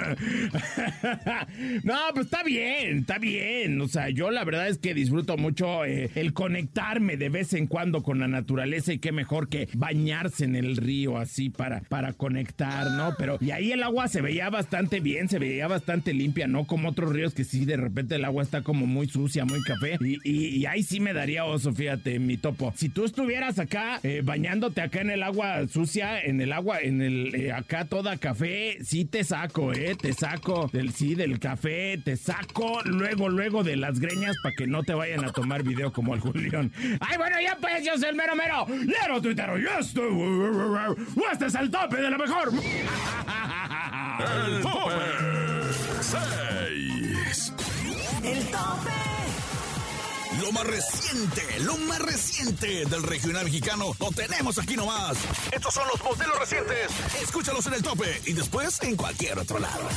No, 1.83 1.95
pues 2.13 2.25
está 2.25 2.43
bien, 2.43 2.99
está 2.99 3.17
bien. 3.17 3.79
O 3.81 3.87
sea, 3.87 4.09
yo 4.09 4.31
la 4.31 4.43
verdad 4.43 4.67
es 4.67 4.77
que 4.77 4.93
disfruto 4.93 5.37
mucho 5.37 5.85
eh, 5.85 6.09
el 6.15 6.33
conectarme 6.33 7.17
de 7.17 7.29
vez 7.29 7.53
en 7.53 7.67
cuando 7.67 8.03
con 8.03 8.19
la 8.19 8.27
naturaleza 8.27 8.93
y 8.93 8.99
qué 8.99 9.11
mejor 9.11 9.49
que 9.49 9.67
bañarse 9.73 10.45
en 10.45 10.55
el 10.55 10.77
río 10.77 11.17
así 11.17 11.49
para, 11.49 11.81
para 11.81 12.13
conectar, 12.13 12.91
¿no? 12.91 13.15
Pero, 13.17 13.37
y 13.41 13.51
ahí 13.51 13.71
el 13.71 13.83
agua 13.83 14.07
se 14.07 14.21
veía 14.21 14.49
bastante 14.49 14.99
bien, 14.99 15.29
se 15.29 15.39
veía 15.39 15.67
bastante 15.67 16.13
limpia, 16.13 16.47
¿no? 16.47 16.65
Como 16.65 16.89
otros 16.89 17.11
ríos 17.13 17.33
que 17.33 17.43
sí, 17.43 17.65
de 17.65 17.77
repente 17.77 18.15
el 18.15 18.25
agua 18.25 18.43
está 18.43 18.61
como 18.63 18.85
muy 18.85 19.07
sucia, 19.07 19.45
muy 19.45 19.61
café. 19.63 19.97
Y, 20.01 20.17
y- 20.23 20.43
y 20.57 20.65
ahí 20.65 20.83
sí 20.83 20.99
me 20.99 21.13
daría 21.13 21.45
oso, 21.45 21.73
fíjate, 21.73 22.19
mi 22.23 22.37
topo. 22.37 22.73
Si 22.75 22.89
tú 22.89 23.05
estuvieras 23.05 23.59
acá 23.59 23.99
eh, 24.03 24.21
bañándote 24.23 24.81
acá 24.81 25.01
en 25.01 25.11
el 25.11 25.23
agua 25.23 25.67
sucia, 25.67 26.21
en 26.21 26.41
el 26.41 26.53
agua, 26.53 26.79
en 26.79 27.01
el 27.01 27.35
eh, 27.35 27.51
acá 27.51 27.85
toda 27.85 28.17
café, 28.17 28.77
sí 28.83 29.05
te 29.05 29.23
saco, 29.23 29.73
¿eh? 29.73 29.95
Te 29.99 30.13
saco 30.13 30.69
del 30.71 30.93
sí, 30.93 31.15
del 31.15 31.39
café, 31.39 31.97
te 32.03 32.17
saco 32.17 32.81
luego, 32.85 33.29
luego 33.29 33.63
de 33.63 33.75
las 33.75 33.99
greñas 33.99 34.35
para 34.41 34.55
que 34.55 34.67
no 34.67 34.83
te 34.83 34.93
vayan 34.93 35.23
a 35.25 35.31
tomar 35.31 35.63
video 35.63 35.91
como 35.91 36.13
el 36.13 36.19
Julián. 36.19 36.71
Ay, 36.99 37.17
bueno, 37.17 37.37
ya 37.41 37.57
pues, 37.59 37.85
yo 37.85 37.97
soy 37.97 38.09
el 38.09 38.15
mero 38.15 38.35
mero. 38.35 38.65
Lero 38.67 39.21
tuitero, 39.21 39.59
y 39.59 39.65
esto, 39.79 40.03
este 41.31 41.45
es 41.47 41.55
el 41.55 41.69
tope 41.69 41.97
de 41.97 42.09
la 42.09 42.17
mejor. 42.17 42.51
El 44.19 44.61
tope 44.61 44.93
6. 46.01 47.53
El 48.23 48.45
tope. 48.47 49.02
Lo 50.43 50.51
más 50.51 50.67
reciente, 50.67 51.59
lo 51.61 51.77
más 51.77 51.99
reciente 51.99 52.83
del 52.83 53.01
regional 53.03 53.45
mexicano 53.45 53.95
lo 53.97 54.11
tenemos 54.11 54.59
aquí 54.59 54.75
nomás. 54.75 55.17
Estos 55.53 55.73
son 55.73 55.87
los 55.87 56.03
modelos 56.03 56.37
recientes. 56.37 56.91
Escúchalos 57.21 57.65
en 57.67 57.75
el 57.75 57.81
tope 57.81 58.21
y 58.25 58.33
después 58.33 58.77
en 58.81 58.97
cualquier 58.97 59.39
otro 59.39 59.57
lado. 59.57 59.87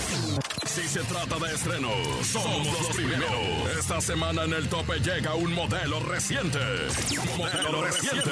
Si 0.65 0.87
se 0.87 1.01
trata 1.01 1.37
de 1.41 1.53
estrenos, 1.53 1.93
somos 2.31 2.65
los 2.65 2.87
primeros. 2.95 3.31
Esta 3.77 4.01
semana 4.01 4.45
en 4.45 4.53
el 4.53 4.69
tope 4.69 5.01
llega 5.01 5.35
un 5.35 5.53
modelo 5.53 5.99
reciente. 5.99 6.61
Modelo 7.37 7.83
reciente. 7.83 8.31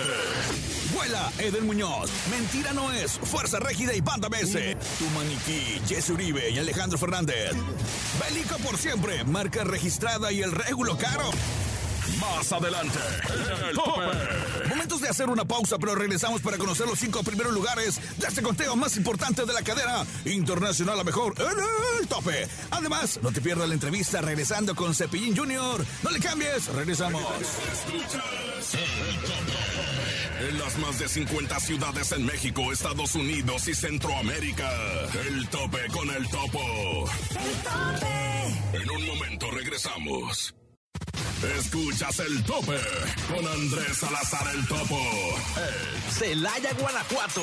Vuela 0.94 1.32
Eden 1.38 1.66
Muñoz. 1.66 2.10
Mentira 2.30 2.72
no 2.72 2.92
es. 2.92 3.18
Fuerza 3.18 3.58
Régida 3.58 3.92
y 3.92 4.00
Banda 4.00 4.28
MS. 4.28 4.52
Tu 4.98 5.06
maniquí, 5.16 5.80
Jesse 5.88 6.10
Uribe 6.10 6.50
y 6.50 6.58
Alejandro 6.58 6.96
Fernández. 6.96 7.50
Bélico 8.20 8.56
por 8.58 8.78
siempre. 8.78 9.24
Marca 9.24 9.64
registrada 9.64 10.30
y 10.30 10.42
el 10.42 10.52
régulo 10.52 10.96
caro. 10.96 11.30
Más 12.20 12.52
adelante, 12.52 12.98
en 13.28 13.68
el 13.68 13.74
tope. 13.74 14.68
Momentos 14.68 15.00
de 15.00 15.08
hacer 15.08 15.28
una 15.28 15.44
pausa, 15.44 15.78
pero 15.78 15.94
regresamos 15.94 16.40
para 16.40 16.58
conocer 16.58 16.86
los 16.86 16.98
cinco 16.98 17.22
primeros 17.22 17.52
lugares 17.52 18.00
de 18.18 18.26
este 18.26 18.42
conteo 18.42 18.76
más 18.76 18.96
importante 18.96 19.44
de 19.44 19.52
la 19.52 19.62
cadena 19.62 20.04
internacional 20.24 20.98
a 21.00 21.04
mejor 21.04 21.34
en 21.38 22.00
el 22.00 22.08
tope. 22.08 22.48
Además, 22.70 23.18
no 23.22 23.32
te 23.32 23.40
pierdas 23.40 23.68
la 23.68 23.74
entrevista 23.74 24.20
regresando 24.20 24.74
con 24.74 24.94
Cepillín 24.94 25.36
Junior. 25.36 25.84
No 26.02 26.10
le 26.10 26.20
cambies, 26.20 26.66
regresamos. 26.68 27.22
Escuchas 27.22 28.74
el 28.74 29.20
tope. 29.20 30.48
En 30.48 30.58
las 30.58 30.78
más 30.78 30.98
de 30.98 31.08
50 31.08 31.60
ciudades 31.60 32.12
en 32.12 32.26
México, 32.26 32.72
Estados 32.72 33.14
Unidos 33.14 33.68
y 33.68 33.74
Centroamérica. 33.74 34.70
El 35.26 35.48
tope 35.48 35.78
con 35.92 36.10
el 36.10 36.28
topo. 36.28 37.08
En 38.72 38.90
un 38.90 39.06
momento 39.06 39.50
regresamos. 39.50 40.54
Escuchas 41.44 42.18
el 42.20 42.42
tope 42.44 42.78
con 43.28 43.46
Andrés 43.46 43.98
Salazar 43.98 44.54
el 44.54 44.66
topo. 44.66 44.98
El 45.56 46.12
Celaya, 46.12 46.72
Guanajuato. 46.78 47.42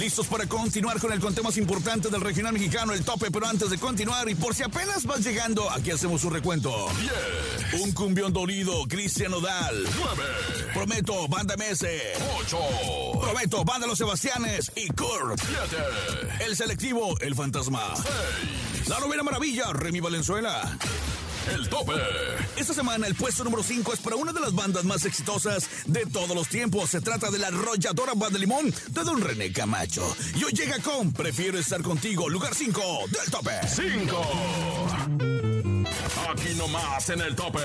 Listos 0.00 0.28
para 0.28 0.46
continuar 0.46 0.98
con 0.98 1.12
el 1.12 1.20
conteo 1.20 1.44
más 1.44 1.58
importante 1.58 2.08
del 2.08 2.22
regional 2.22 2.54
mexicano, 2.54 2.94
el 2.94 3.04
tope, 3.04 3.30
pero 3.30 3.46
antes 3.46 3.68
de 3.68 3.76
continuar 3.76 4.30
y 4.30 4.34
por 4.34 4.54
si 4.54 4.62
apenas 4.62 5.04
vas 5.04 5.20
llegando, 5.20 5.70
aquí 5.70 5.90
hacemos 5.90 6.24
un 6.24 6.32
recuento. 6.32 6.74
10, 7.70 7.82
Un 7.82 7.92
cumbión 7.92 8.32
dolido, 8.32 8.86
Cristian 8.88 9.34
Odal. 9.34 9.84
9, 9.84 10.22
Prometo, 10.72 11.28
Banda 11.28 11.54
MS. 11.58 11.84
8, 12.40 12.58
Prometo, 13.20 13.62
Banda 13.62 13.86
Los 13.86 13.98
Sebastianes 13.98 14.72
y 14.74 14.88
Kurt. 14.88 15.38
7, 15.38 16.46
El 16.46 16.56
selectivo, 16.56 17.20
El 17.20 17.34
Fantasma. 17.34 17.92
6, 18.76 18.88
La 18.88 19.00
novena 19.00 19.22
maravilla, 19.22 19.70
Remy 19.70 20.00
Valenzuela. 20.00 20.78
El 21.54 21.68
tope. 21.68 21.92
Esta 22.56 22.74
semana 22.74 23.06
el 23.06 23.14
puesto 23.14 23.44
número 23.44 23.62
5 23.62 23.92
es 23.94 24.00
para 24.00 24.16
una 24.16 24.32
de 24.32 24.40
las 24.40 24.54
bandas 24.54 24.84
más 24.84 25.04
exitosas 25.04 25.68
de 25.86 26.06
todos 26.06 26.34
los 26.34 26.48
tiempos. 26.48 26.90
Se 26.90 27.00
trata 27.00 27.30
de 27.30 27.38
la 27.38 27.48
arrolladora 27.48 28.12
Banda 28.14 28.38
Limón 28.38 28.70
de 28.70 29.04
Don 29.04 29.20
René 29.20 29.52
Camacho. 29.52 30.16
Y 30.36 30.44
hoy 30.44 30.52
llega 30.52 30.78
con 30.78 31.12
Prefiero 31.12 31.58
estar 31.58 31.82
contigo, 31.82 32.28
lugar 32.28 32.54
5 32.54 32.82
del 33.10 33.30
tope. 33.30 33.50
5. 33.66 35.40
Aquí 36.28 36.54
nomás 36.56 37.08
en 37.10 37.20
el 37.20 37.34
tope. 37.34 37.60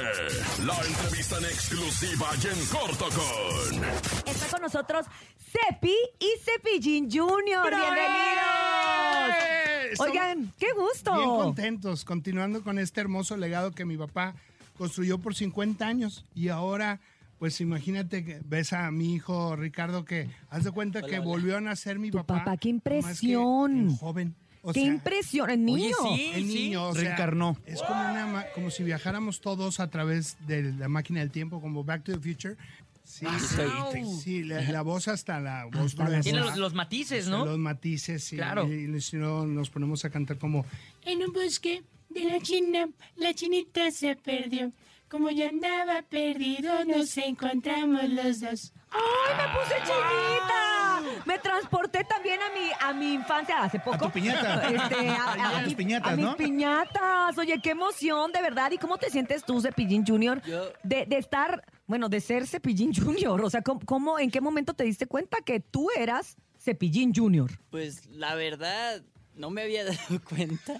La 0.65 0.77
entrevista 0.81 1.37
en 1.37 1.45
exclusiva 1.45 2.29
y 2.41 2.47
en 2.47 2.65
corto 2.67 3.05
con. 3.09 3.83
Está 4.25 4.47
con 4.49 4.61
nosotros 4.61 5.05
Cepi 5.51 5.95
y 6.19 6.33
Cepillín 6.43 7.09
Junior. 7.11 7.69
Bienvenidos. 7.69 9.54
Estamos 9.91 10.11
Oigan, 10.11 10.53
qué 10.59 10.67
gusto. 10.73 11.15
Bien 11.15 11.29
contentos, 11.29 12.05
continuando 12.05 12.63
con 12.63 12.79
este 12.79 13.01
hermoso 13.01 13.37
legado 13.37 13.71
que 13.71 13.85
mi 13.85 13.97
papá 13.97 14.35
construyó 14.77 15.17
por 15.17 15.35
50 15.35 15.85
años. 15.85 16.25
Y 16.33 16.49
ahora, 16.49 16.99
pues 17.39 17.61
imagínate 17.61 18.23
que 18.23 18.41
ves 18.45 18.73
a 18.73 18.89
mi 18.91 19.13
hijo 19.13 19.55
Ricardo 19.55 20.05
que 20.05 20.29
haz 20.49 20.63
de 20.63 20.71
cuenta 20.71 21.01
que 21.01 21.19
volvió 21.19 21.57
a 21.57 21.61
nacer 21.61 21.99
mi 21.99 22.11
papá. 22.11 22.39
Papá, 22.39 22.57
qué 22.57 22.69
impresión. 22.69 23.77
en 23.77 23.95
joven. 23.97 24.35
O 24.67 24.73
qué 24.73 24.81
sea, 24.81 24.89
impresión. 24.89 25.49
El 25.51 25.63
niño. 25.63 25.95
el 26.33 26.47
niño, 26.47 26.87
o 26.87 26.93
sea, 26.93 27.03
Reencarnó. 27.03 27.55
Es 27.67 27.83
como, 27.83 28.01
una, 28.01 28.45
como 28.55 28.71
si 28.71 28.83
viajáramos 28.83 29.39
todos 29.39 29.79
a 29.79 29.91
través 29.91 30.37
de 30.47 30.73
la 30.73 30.87
máquina 30.87 31.19
del 31.19 31.29
tiempo, 31.29 31.61
como 31.61 31.83
Back 31.83 32.03
to 32.03 32.13
the 32.13 32.19
Future. 32.19 32.57
Sí, 33.05 33.25
sí, 33.39 34.05
sí, 34.21 34.43
la, 34.43 34.61
la 34.61 34.81
voz 34.81 35.07
hasta 35.07 35.39
la 35.39 35.65
voz 35.65 35.75
Hasta 35.91 36.03
la 36.03 36.09
gruesa. 36.09 36.23
Tiene 36.23 36.39
los, 36.39 36.57
los 36.57 36.73
matices, 36.73 37.27
¿no? 37.27 37.45
Los 37.45 37.57
matices, 37.59 38.23
sí. 38.23 38.35
Claro. 38.35 38.67
Y, 38.67 38.93
y 38.93 39.01
si 39.01 39.17
no, 39.17 39.45
nos 39.45 39.69
ponemos 39.69 40.03
a 40.05 40.09
cantar 40.09 40.37
como 40.37 40.65
En 41.05 41.23
un 41.23 41.31
bosque 41.31 41.83
de 42.09 42.23
la 42.23 42.39
China, 42.41 42.89
la 43.15 43.33
chinita 43.33 43.91
se 43.91 44.15
perdió. 44.15 44.71
Como 45.07 45.29
yo 45.29 45.47
andaba 45.47 46.01
perdido, 46.01 46.83
nos 46.83 47.15
encontramos 47.17 48.09
los 48.09 48.39
dos. 48.41 48.73
¡Ay, 48.89 49.37
me 49.37 49.53
puse 49.59 49.75
chinita! 49.85 50.84
Me 51.25 51.39
transporté 51.39 52.03
también 52.03 52.39
a 52.41 52.49
mi, 52.53 52.69
a 52.79 52.93
mi 52.93 53.13
infancia 53.13 53.61
hace 53.61 53.79
poco. 53.79 54.05
tu 54.05 54.11
piñata. 54.11 54.67
Este, 54.69 55.07
a, 55.09 55.33
A 55.33 55.51
las 55.61 55.67
mi- 55.67 55.75
piñatas, 55.75 56.13
a 56.13 56.15
mis 56.15 56.25
¿no? 56.25 56.35
piñatas. 56.37 57.37
Oye, 57.37 57.59
qué 57.61 57.71
emoción, 57.71 58.31
de 58.31 58.41
verdad. 58.41 58.71
¿Y 58.71 58.77
cómo 58.77 58.97
te 58.97 59.09
sientes 59.09 59.43
tú, 59.43 59.61
Cepillín 59.61 60.05
Junior, 60.05 60.41
de, 60.83 61.05
de 61.05 61.17
estar, 61.17 61.63
bueno, 61.87 62.09
de 62.09 62.19
ser 62.21 62.47
Cepillín 62.47 62.93
Junior? 62.93 63.43
O 63.43 63.49
sea, 63.49 63.61
¿cómo, 63.61 63.79
cómo- 63.85 64.19
en 64.19 64.31
qué 64.31 64.41
momento 64.41 64.73
te 64.73 64.83
diste 64.83 65.07
cuenta 65.07 65.37
que 65.45 65.59
tú 65.59 65.87
eras 65.97 66.35
Cepillín 66.59 67.13
Junior? 67.13 67.51
Pues 67.69 68.05
la 68.07 68.35
verdad, 68.35 69.01
no 69.35 69.49
me 69.49 69.63
había 69.63 69.83
dado 69.85 70.21
cuenta. 70.27 70.79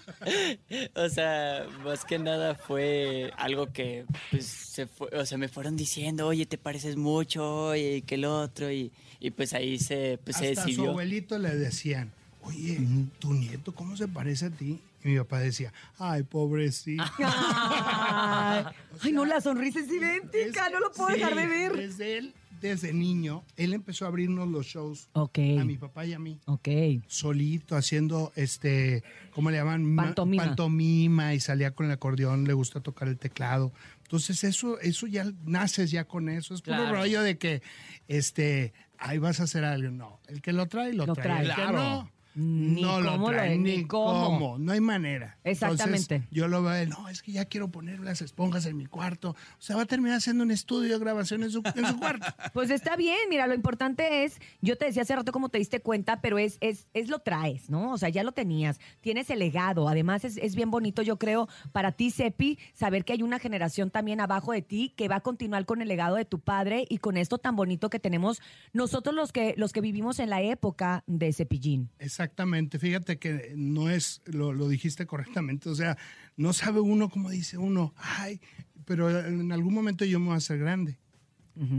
o 0.95 1.09
sea, 1.09 1.65
más 1.83 2.05
que 2.05 2.17
nada 2.19 2.55
fue 2.55 3.31
algo 3.37 3.67
que 3.71 4.05
pues 4.31 4.45
se 4.45 4.87
fue, 4.87 5.09
o 5.09 5.25
sea, 5.25 5.37
me 5.37 5.47
fueron 5.47 5.75
diciendo, 5.75 6.27
oye, 6.27 6.45
te 6.45 6.57
pareces 6.57 6.95
mucho, 6.95 7.67
oye, 7.67 8.01
que 8.05 8.15
el 8.15 8.25
otro, 8.25 8.71
y, 8.71 8.91
y 9.25 9.31
pues 9.31 9.53
ahí 9.53 9.79
se, 9.79 10.19
pues, 10.23 10.37
se 10.37 10.49
hasta 10.49 10.61
su 10.63 10.67
decidió. 10.69 10.89
abuelito 10.91 11.37
le 11.39 11.55
decían, 11.55 12.11
oye, 12.43 12.79
tu 13.19 13.33
nieto, 13.33 13.73
¿cómo 13.73 13.95
se 13.97 14.07
parece 14.07 14.45
a 14.45 14.49
ti? 14.51 14.79
Y 15.03 15.07
mi 15.09 15.17
papá 15.17 15.39
decía, 15.39 15.71
ay, 15.99 16.23
pobrecito. 16.23 17.03
Ay, 17.19 18.65
ay, 19.01 19.11
no, 19.11 19.25
la 19.25 19.41
sonrisa 19.41 19.79
es 19.79 19.87
idéntica, 19.91 20.69
no 20.69 20.79
lo 20.79 20.91
puedo 20.91 21.09
Sí, 21.09 21.15
dejar 21.19 21.35
de 21.35 21.45
ver. 21.47 21.73
Desde 21.77 22.17
él, 22.17 22.33
antes 22.53 22.81
de 22.81 22.93
niño, 22.93 23.43
él 23.57 23.73
empezó 23.73 24.05
a 24.05 24.07
abrirnos 24.07 24.47
los 24.47 24.65
shows 24.65 25.09
Ok. 25.13 25.37
a 25.59 25.65
mi 25.65 25.77
papá 25.77 26.05
y 26.05 26.13
a 26.13 26.19
mí. 26.19 26.39
Ok. 26.45 26.67
Solito, 27.07 27.75
haciendo, 27.75 28.31
este, 28.35 29.03
¿cómo 29.31 29.51
le 29.51 29.57
llaman? 29.57 29.83
Ma- 29.85 30.03
Pantomima. 30.05 30.45
Pantomima 30.45 31.33
y 31.35 31.39
salía 31.39 31.71
con 31.71 31.85
el 31.85 31.91
acordeón, 31.91 32.45
le 32.45 32.53
gusta 32.53 32.79
tocar 32.79 33.07
el 33.07 33.17
teclado. 33.17 33.71
Entonces 34.03 34.43
eso, 34.43 34.79
eso 34.79 35.05
ya 35.07 35.31
naces 35.45 35.91
ya 35.91 36.05
con 36.05 36.29
eso. 36.29 36.53
Es 36.55 36.61
puro 36.61 36.77
Claro. 36.77 36.95
rollo 36.95 37.21
de 37.21 37.37
que, 37.37 37.61
este, 38.07 38.73
ahí 38.99 39.17
vas 39.17 39.39
a 39.39 39.43
hacer 39.43 39.63
algo. 39.65 39.91
No, 39.91 40.19
el 40.27 40.41
que 40.41 40.53
lo 40.53 40.67
trae, 40.67 40.93
lo, 40.93 41.05
Lo 41.05 41.13
trae. 41.13 41.41
El 41.41 41.47
trae. 41.47 41.55
que 41.55 41.61
Claro. 41.71 41.77
no, 41.77 42.11
Ni 42.35 42.81
no 42.81 42.99
lo 42.99 43.13
cómo 43.13 43.31
lo 43.31 43.41
es, 43.41 43.57
ni 43.57 43.85
cómo. 43.85 44.25
cómo. 44.25 44.57
No 44.59 44.73
hay 44.73 44.81
manera. 44.81 45.37
Exactamente. 45.43 46.15
Entonces, 46.15 46.29
yo 46.31 46.47
lo 46.47 46.61
veo, 46.61 46.73
de, 46.73 46.87
no, 46.87 47.07
es 47.07 47.21
que 47.21 47.31
ya 47.31 47.45
quiero 47.45 47.69
poner 47.69 48.01
las 48.01 48.21
esponjas 48.21 48.65
en 48.65 48.75
mi 48.75 48.85
cuarto. 48.85 49.29
O 49.31 49.61
sea, 49.61 49.77
va 49.77 49.83
a 49.83 49.85
terminar 49.85 50.17
haciendo 50.17 50.43
un 50.43 50.51
estudio 50.51 50.93
de 50.93 50.99
grabación 50.99 51.43
en 51.43 51.51
su, 51.51 51.61
en 51.63 51.85
su 51.85 51.97
cuarto. 51.97 52.25
Pues 52.53 52.69
está 52.69 52.95
bien, 52.95 53.17
mira, 53.29 53.47
lo 53.47 53.53
importante 53.53 54.23
es, 54.23 54.39
yo 54.61 54.77
te 54.77 54.85
decía 54.85 55.01
hace 55.01 55.15
rato 55.15 55.31
cómo 55.31 55.49
te 55.49 55.57
diste 55.57 55.81
cuenta, 55.81 56.21
pero 56.21 56.37
es, 56.37 56.57
es, 56.61 56.87
es 56.93 57.09
lo 57.09 57.19
traes, 57.19 57.69
¿no? 57.69 57.91
O 57.91 57.97
sea, 57.97 58.09
ya 58.09 58.23
lo 58.23 58.31
tenías, 58.31 58.79
tienes 59.01 59.29
el 59.29 59.39
legado, 59.39 59.89
además 59.89 60.23
es, 60.23 60.37
es 60.37 60.55
bien 60.55 60.71
bonito, 60.71 61.01
yo 61.01 61.17
creo, 61.17 61.49
para 61.71 61.91
ti, 61.91 62.11
Sepi, 62.11 62.59
saber 62.73 63.03
que 63.03 63.13
hay 63.13 63.23
una 63.23 63.39
generación 63.39 63.89
también 63.89 64.21
abajo 64.21 64.51
de 64.51 64.61
ti 64.61 64.93
que 64.95 65.07
va 65.07 65.17
a 65.17 65.21
continuar 65.21 65.65
con 65.65 65.81
el 65.81 65.87
legado 65.87 66.15
de 66.15 66.25
tu 66.25 66.39
padre 66.39 66.85
y 66.89 66.99
con 66.99 67.17
esto 67.17 67.37
tan 67.37 67.55
bonito 67.55 67.89
que 67.89 67.99
tenemos 67.99 68.41
nosotros 68.73 69.15
los 69.15 69.31
que, 69.31 69.53
los 69.57 69.73
que 69.73 69.81
vivimos 69.81 70.19
en 70.19 70.29
la 70.29 70.41
época 70.41 71.03
de 71.07 71.33
Cepillín. 71.33 71.89
Exactamente, 72.25 72.79
fíjate 72.79 73.17
que 73.19 73.53
no 73.55 73.89
es, 73.89 74.21
lo, 74.25 74.51
lo 74.51 74.67
dijiste 74.67 75.05
correctamente, 75.05 75.69
o 75.69 75.75
sea, 75.75 75.95
no 76.37 76.53
sabe 76.53 76.79
uno 76.79 77.09
cómo 77.09 77.29
dice 77.29 77.57
uno, 77.59 77.93
ay, 77.97 78.41
pero 78.85 79.09
en 79.27 79.51
algún 79.51 79.73
momento 79.75 80.05
yo 80.05 80.19
me 80.19 80.25
voy 80.27 80.33
a 80.35 80.37
hacer 80.37 80.57
grande. 80.57 80.97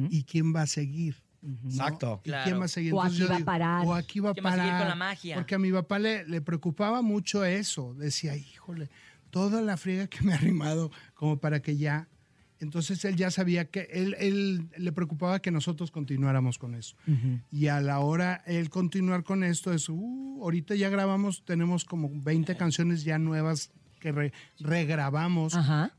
¿Y 0.08 0.22
quién 0.24 0.54
va 0.54 0.62
a 0.62 0.66
seguir? 0.66 1.16
Exacto. 1.66 2.20
¿Y 2.24 2.28
Claro. 2.30 2.44
quién 2.44 2.60
va 2.60 2.64
a 2.64 2.68
seguir? 2.68 2.94
O 2.94 3.02
aquí 3.02 3.22
va 3.24 3.36
a 3.36 3.40
parar. 3.40 3.86
O 3.86 3.94
aquí 3.94 4.20
va 4.20 4.30
a 4.30 4.32
¿Quién 4.32 4.46
va 4.46 4.50
parar. 4.50 4.66
seguir 4.66 4.78
con 4.80 4.88
la 4.88 4.94
magia? 4.94 5.34
Porque 5.36 5.54
a 5.54 5.58
mi 5.58 5.70
papá 5.70 5.98
le, 5.98 6.24
le 6.26 6.40
preocupaba 6.40 7.02
mucho 7.02 7.44
eso. 7.44 7.92
Decía, 7.94 8.34
híjole, 8.36 8.88
toda 9.30 9.60
la 9.60 9.76
friega 9.76 10.06
que 10.06 10.22
me 10.22 10.32
ha 10.32 10.36
arrimado 10.36 10.90
como 11.14 11.38
para 11.38 11.60
que 11.60 11.76
ya... 11.76 12.08
Entonces 12.58 13.04
él 13.04 13.16
ya 13.16 13.30
sabía 13.30 13.66
que 13.66 13.88
él, 13.92 14.16
él 14.18 14.68
le 14.78 14.92
preocupaba 14.92 15.40
que 15.40 15.50
nosotros 15.50 15.90
continuáramos 15.90 16.56
con 16.58 16.74
eso. 16.74 16.96
Y 17.52 17.66
a 17.66 17.80
la 17.80 17.98
hora 18.00 18.42
él 18.46 18.70
continuar 18.70 19.24
con 19.24 19.44
esto 19.44 19.72
es, 19.72 19.88
uh, 19.88 20.38
ahorita 20.42 20.74
ya 20.74 20.88
grabamos, 20.88 21.44
tenemos 21.44 21.84
como 21.84 22.10
20 22.12 22.56
canciones 22.56 23.04
ya 23.04 23.18
nuevas 23.18 23.70
que 24.00 24.12
re- 24.12 24.32
regrabamos 24.58 25.54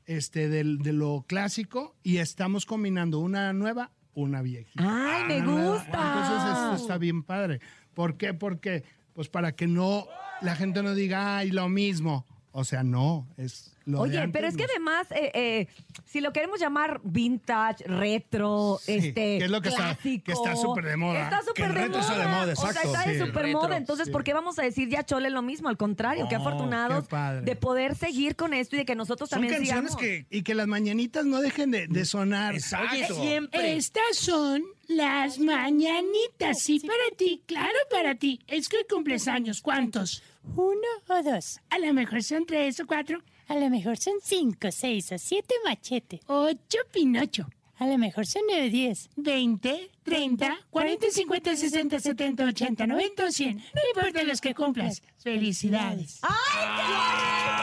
este, 0.05 0.49
del- 0.49 0.79
de 0.79 0.93
lo 0.93 1.25
clásico 1.27 1.95
y 2.03 2.17
estamos 2.17 2.65
combinando 2.65 3.19
una 3.19 3.53
nueva, 3.53 3.91
una 4.13 4.41
viejita. 4.41 4.83
¡Ay, 4.83 5.23
me 5.27 5.41
nueva. 5.41 5.73
gusta! 5.73 5.91
Entonces 5.91 6.49
esto 6.63 6.75
está 6.75 6.97
bien 6.97 7.23
padre. 7.23 7.59
¿Por 7.93 8.17
qué? 8.17 8.33
Porque, 8.33 8.83
pues 9.13 9.29
para 9.29 9.51
que 9.53 9.67
no, 9.67 10.05
la 10.41 10.55
gente 10.55 10.81
no 10.83 10.93
diga, 10.95 11.37
ay, 11.37 11.51
lo 11.51 11.69
mismo. 11.69 12.25
O 12.59 12.63
sea, 12.63 12.81
no, 12.81 13.27
es 13.37 13.71
lo 13.85 13.97
de 13.99 14.09
Oye, 14.09 14.17
antes, 14.17 14.33
pero 14.33 14.47
es 14.47 14.57
que 14.57 14.63
además, 14.63 15.05
eh, 15.11 15.31
eh, 15.35 15.67
si 16.05 16.21
lo 16.21 16.33
queremos 16.33 16.59
llamar 16.59 16.99
vintage, 17.03 17.83
retro, 17.85 18.79
Sí, 18.81 18.93
este, 18.93 19.13
que 19.13 19.45
es 19.45 19.51
lo 19.51 19.61
que 19.61 19.69
está- 19.69 19.93
clásico, 19.93 20.23
que 20.25 20.31
está 20.31 20.55
súper 20.55 20.85
de 20.85 20.97
moda. 20.97 21.21
Está 21.25 21.39
Que 21.41 21.45
súper 21.45 21.65
el 21.65 21.73
de 21.75 21.81
retro 21.81 21.99
está 21.99 22.13
moda. 22.13 22.25
de 22.25 22.31
moda, 22.31 22.53
O 22.53 22.55
sea, 22.55 22.69
exacto. 22.71 22.89
está 22.95 23.07
de 23.09 23.13
Sí. 23.19 23.25
súper 23.27 23.43
Retro, 23.45 23.61
moda. 23.61 23.77
Entonces, 23.77 24.05
sí. 24.07 24.11
¿por 24.11 24.23
qué 24.23 24.33
vamos 24.33 24.57
a 24.57 24.63
decir 24.63 24.89
ya 24.89 25.05
chole 25.05 25.29
lo 25.29 25.43
mismo? 25.43 25.69
Al 25.69 25.77
contrario, 25.77 26.25
qué 26.27 26.35
No, 26.35 26.41
afortunados 26.47 27.03
qué 27.03 27.09
padre. 27.11 27.41
de 27.41 27.55
poder 27.55 27.95
seguir 27.95 28.35
con 28.35 28.55
esto 28.55 28.75
y 28.75 28.79
de 28.79 28.85
que 28.85 28.95
nosotros 28.95 29.29
Son 29.29 29.35
también 29.37 29.53
canciones 29.53 29.91
sigamos. 29.91 30.01
que, 30.01 30.25
y 30.35 30.41
que 30.41 30.55
las 30.55 30.65
mañanitas 30.65 31.25
no 31.27 31.39
dejen 31.41 31.69
de, 31.69 31.87
de 31.87 32.05
sonar. 32.05 32.55
Oye, 32.55 33.37
Estas 33.77 34.17
son 34.17 34.63
las 34.87 35.37
mañanitas. 35.37 36.59
Sí, 36.59 36.79
para 36.79 37.15
ti, 37.15 37.43
claro, 37.45 37.77
para 37.91 38.15
ti. 38.15 38.39
Es 38.47 38.67
que 38.67 38.77
hoy 38.77 38.83
cumples 38.89 39.27
años. 39.27 39.61
¿Cuántos? 39.61 40.23
¿Uno 40.55 40.87
o 41.09 41.23
dos? 41.23 41.59
A 41.69 41.79
lo 41.79 41.93
mejor 41.93 42.23
son 42.23 42.45
tres 42.45 42.79
o 42.79 42.87
cuatro. 42.87 43.21
A 43.47 43.55
lo 43.55 43.69
mejor 43.69 43.97
son 43.97 44.15
cinco, 44.21 44.71
seis 44.71 45.11
o 45.11 45.17
siete 45.17 45.55
machete. 45.63 46.19
Ocho 46.27 46.79
pinocho. 46.91 47.47
A 47.77 47.85
lo 47.85 47.97
mejor 47.97 48.25
son 48.25 48.41
nueve, 48.49 48.69
diez. 48.69 49.09
20, 49.17 49.91
30, 50.03 50.57
40, 50.69 51.11
50, 51.11 51.55
60, 51.55 51.99
70, 51.99 52.45
80, 52.45 52.87
90 52.87 53.23
o 53.23 53.31
100. 53.31 53.57
No 53.57 53.81
importa 53.93 54.23
los 54.23 54.41
que 54.41 54.55
cumplas. 54.55 55.03
Felicidades. 55.19 56.19
Hasta 56.23 57.57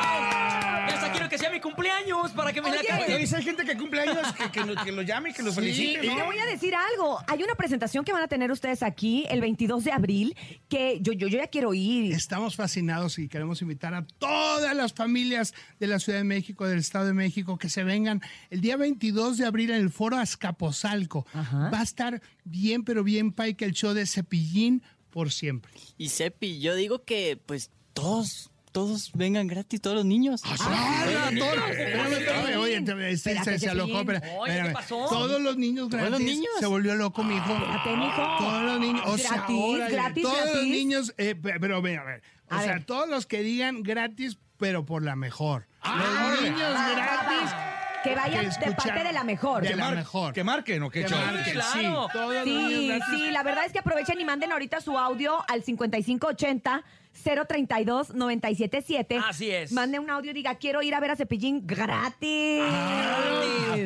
quiero 1.14 1.28
que 1.30 1.38
sea 1.38 1.50
mi 1.50 1.60
cumpleaños 1.60 2.32
para 2.32 2.52
que 2.52 2.60
me 2.60 2.70
la 2.70 2.78
Oye. 2.78 2.86
canten. 2.88 3.14
Oye, 3.16 3.26
si 3.26 3.34
hay 3.34 3.42
gente 3.42 3.64
que 3.64 3.76
cumple 3.76 4.00
años, 4.02 4.32
que, 4.34 4.50
que 4.50 4.64
lo, 4.66 4.84
que 4.84 4.92
lo 4.92 5.02
llame 5.02 5.30
y 5.30 5.32
que 5.32 5.42
lo 5.42 5.50
Sí, 5.50 5.56
felicite, 5.60 6.04
y 6.06 6.08
¿no? 6.10 6.16
te 6.16 6.22
voy 6.22 6.38
a 6.38 6.46
decir 6.46 6.74
algo. 6.74 7.18
Hay 7.26 7.42
una 7.42 7.54
presentación 7.54 8.04
que 8.04 8.12
van 8.12 8.22
a 8.22 8.28
tener 8.28 8.50
ustedes 8.50 8.82
aquí 8.82 9.24
el 9.30 9.40
22 9.40 9.84
de 9.84 9.92
abril 9.92 10.36
que 10.68 10.98
yo, 11.00 11.12
yo, 11.12 11.28
yo 11.28 11.38
ya 11.38 11.46
quiero 11.46 11.72
ir. 11.74 12.12
Estamos 12.12 12.56
fascinados 12.56 13.18
y 13.18 13.28
queremos 13.28 13.62
invitar 13.62 13.94
a 13.94 14.04
todas 14.18 14.76
las 14.76 14.92
familias 14.92 15.54
de 15.80 15.86
la 15.86 15.98
Ciudad 15.98 16.18
de 16.18 16.24
México, 16.24 16.66
del 16.66 16.78
Estado 16.80 17.06
de 17.06 17.14
México, 17.14 17.56
que 17.58 17.68
se 17.70 17.84
vengan 17.84 18.20
el 18.50 18.60
día 18.60 18.76
22 18.76 19.38
de 19.38 19.46
abril 19.46 19.70
en 19.70 19.76
el 19.80 19.90
Foro 19.90 20.16
Azcapotzalco. 20.18 21.26
Va 21.34 21.80
a 21.80 21.82
estar 21.82 22.20
bien, 22.44 22.84
pero 22.84 23.04
bien, 23.04 23.32
Pai, 23.32 23.54
que 23.54 23.64
el 23.64 23.72
show 23.72 23.92
de 23.94 24.06
Cepillín 24.06 24.82
por 25.10 25.30
siempre. 25.30 25.72
Y 25.96 26.08
Sepi, 26.08 26.58
yo 26.60 26.74
digo 26.74 27.04
que 27.04 27.40
pues 27.46 27.70
todos, 27.92 28.50
todos 28.74 29.12
vengan 29.14 29.46
gratis, 29.46 29.80
todos 29.80 29.94
los 29.94 30.04
niños. 30.04 30.42
Ah, 30.44 31.30
no, 31.32 31.38
todos- 31.44 31.70
espérame, 31.70 32.12
espérame, 32.12 32.56
oye, 32.58 32.80
te- 32.82 33.10
este, 33.10 33.30
Espérate, 33.30 33.52
se, 33.52 33.58
se 33.66 33.70
alocó, 33.70 34.00
espera, 34.00 34.18
Oye, 34.18 34.30
¿qué 34.52 34.58
espérame. 34.58 34.72
pasó? 34.72 35.06
Todos 35.08 35.40
los 35.40 35.56
niños 35.56 35.88
¿Todos 35.88 36.02
gratis. 36.02 36.10
los 36.10 36.20
niños? 36.20 36.50
Se 36.58 36.66
volvió 36.66 36.94
loco, 36.96 37.22
mi 37.22 37.36
hijo. 37.36 37.52
Espérate, 37.52 37.96
mijo. 37.96 38.36
Todos 38.38 38.62
los 38.64 38.80
niños. 38.80 39.02
O 39.06 39.16
sea, 39.16 39.30
Gratis, 39.36 39.56
órale, 39.60 39.92
gratis, 39.94 40.22
Todos 40.24 40.38
los 40.38 40.52
gratis. 40.54 40.70
niños, 40.72 41.14
eh, 41.18 41.34
pe- 41.36 41.60
pero 41.60 41.80
ven, 41.82 41.98
a 42.00 42.02
ver. 42.02 42.22
O 42.50 42.54
A 42.56 42.62
sea, 42.62 42.72
ver. 42.74 42.84
todos 42.84 43.08
los 43.08 43.26
que 43.26 43.42
digan 43.44 43.84
gratis, 43.84 44.38
pero 44.58 44.84
por 44.84 45.02
la 45.04 45.14
mejor. 45.14 45.68
los 45.84 46.42
niños 46.42 46.60
Ah, 46.76 46.92
gratis. 46.96 47.54
Que 48.02 48.14
vayan 48.16 48.42
de 48.44 48.50
escuchan- 48.50 48.74
parte 48.74 49.04
de 49.04 49.12
la 49.12 49.24
mejor. 49.24 49.62
De 49.62 49.68
Que 49.68 49.76
la 49.76 49.90
mejor. 49.92 50.34
Que 50.34 50.42
marquen, 50.44 50.82
¿o 50.82 50.90
qué 50.90 51.02
Que 51.04 51.08
show? 51.08 51.18
marquen, 51.18 51.54
sí. 51.72 51.82
Todos 52.12 52.34
los 52.34 52.44
Sí, 52.44 52.88
gratis. 52.88 53.04
sí, 53.14 53.30
la 53.30 53.42
verdad 53.44 53.64
es 53.66 53.72
que 53.72 53.78
aprovechen 53.78 54.20
y 54.20 54.24
manden 54.24 54.50
ahorita 54.52 54.80
su 54.82 54.98
audio 54.98 55.42
al 55.48 55.62
5580 55.62 56.82
032 57.22 58.14
977. 58.14 59.20
Así 59.24 59.50
es. 59.50 59.72
Mande 59.72 59.98
un 59.98 60.10
audio 60.10 60.32
y 60.32 60.34
diga, 60.34 60.56
quiero 60.56 60.82
ir 60.82 60.94
a 60.94 61.00
ver 61.00 61.12
a 61.12 61.16
Cepillín 61.16 61.66
gratis. 61.66 62.62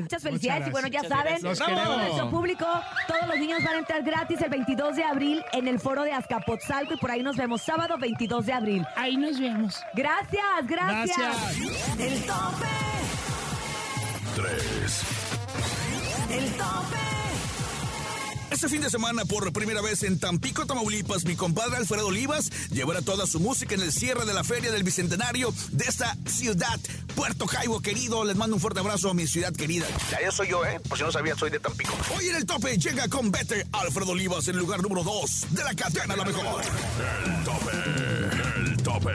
Muchas 0.01 0.23
felicidades 0.23 0.69
y 0.69 0.71
bueno, 0.71 0.89
ya 0.89 1.03
saben, 1.03 1.41
todo 1.41 1.97
nuestro 1.99 2.31
público, 2.31 2.67
todos 3.07 3.27
los 3.29 3.39
niños 3.39 3.63
van 3.65 3.77
a 3.77 3.79
entrar 3.79 4.03
gratis 4.03 4.41
el 4.41 4.51
22 4.51 4.97
de 4.97 5.05
abril 5.05 5.43
en 5.53 5.69
el 5.69 5.79
foro 5.79 6.03
de 6.03 6.13
Azcapotzalco 6.13 6.95
y 6.95 6.97
por 6.97 7.11
ahí 7.11 7.23
nos 7.23 7.37
vemos 7.37 7.63
sábado 7.63 7.97
22 7.99 8.47
de 8.47 8.53
abril. 8.53 8.87
Ahí 8.97 9.17
nos 9.17 9.39
vemos. 9.39 9.81
Gracias, 9.95 10.43
gracias. 10.67 11.17
Gracias. 11.17 11.99
El 11.99 12.23
tope, 12.23 12.67
3. 14.37 15.03
el 16.31 16.53
tope. 16.53 17.08
Este 18.59 18.71
fin 18.71 18.81
de 18.81 18.91
semana, 18.91 19.25
por 19.25 19.53
primera 19.53 19.81
vez 19.81 20.03
en 20.03 20.19
Tampico, 20.19 20.67
Tamaulipas, 20.67 21.25
mi 21.25 21.37
compadre 21.37 21.77
Alfredo 21.77 22.09
Olivas 22.09 22.51
llevará 22.73 23.03
toda 23.03 23.25
su 23.25 23.39
música 23.39 23.77
en 23.77 23.83
el 23.83 23.93
cierre 23.93 24.27
de 24.27 24.35
la 24.35 24.43
Feria 24.43 24.73
del 24.73 24.83
Bicentenario 24.83 25.55
de 25.71 25.85
esta 25.85 26.17
ciudad, 26.27 26.81
Puerto 27.15 27.47
Jaibo, 27.47 27.81
querido. 27.81 28.25
Les 28.25 28.35
mando 28.35 28.57
un 28.57 28.61
fuerte 28.61 28.81
abrazo 28.81 29.11
a 29.11 29.15
mi 29.15 29.29
ciudad 29.29 29.55
querida. 29.55 29.87
Ya, 30.11 30.23
ya 30.23 30.33
soy 30.33 30.49
yo, 30.49 30.67
¿eh? 30.67 30.81
Por 30.81 30.99
si 30.99 31.05
no 31.05 31.13
sabía, 31.13 31.37
soy 31.37 31.51
de 31.51 31.61
Tampico. 31.61 31.95
Hoy 32.17 32.31
en 32.31 32.35
el 32.35 32.47
tope 32.47 32.77
llega 32.77 33.07
con 33.07 33.31
Vete 33.31 33.65
Alfredo 33.71 34.11
Olivas 34.11 34.49
en 34.49 34.57
el 34.57 34.61
lugar 34.63 34.83
número 34.83 35.05
2 35.05 35.47
de 35.51 35.63
la 35.63 35.75
cadena 35.75 36.17
La 36.17 36.25
Mejor. 36.25 36.63
El 37.27 37.45
tope. 37.45 37.71
El 38.57 38.77
tope. 38.83 39.13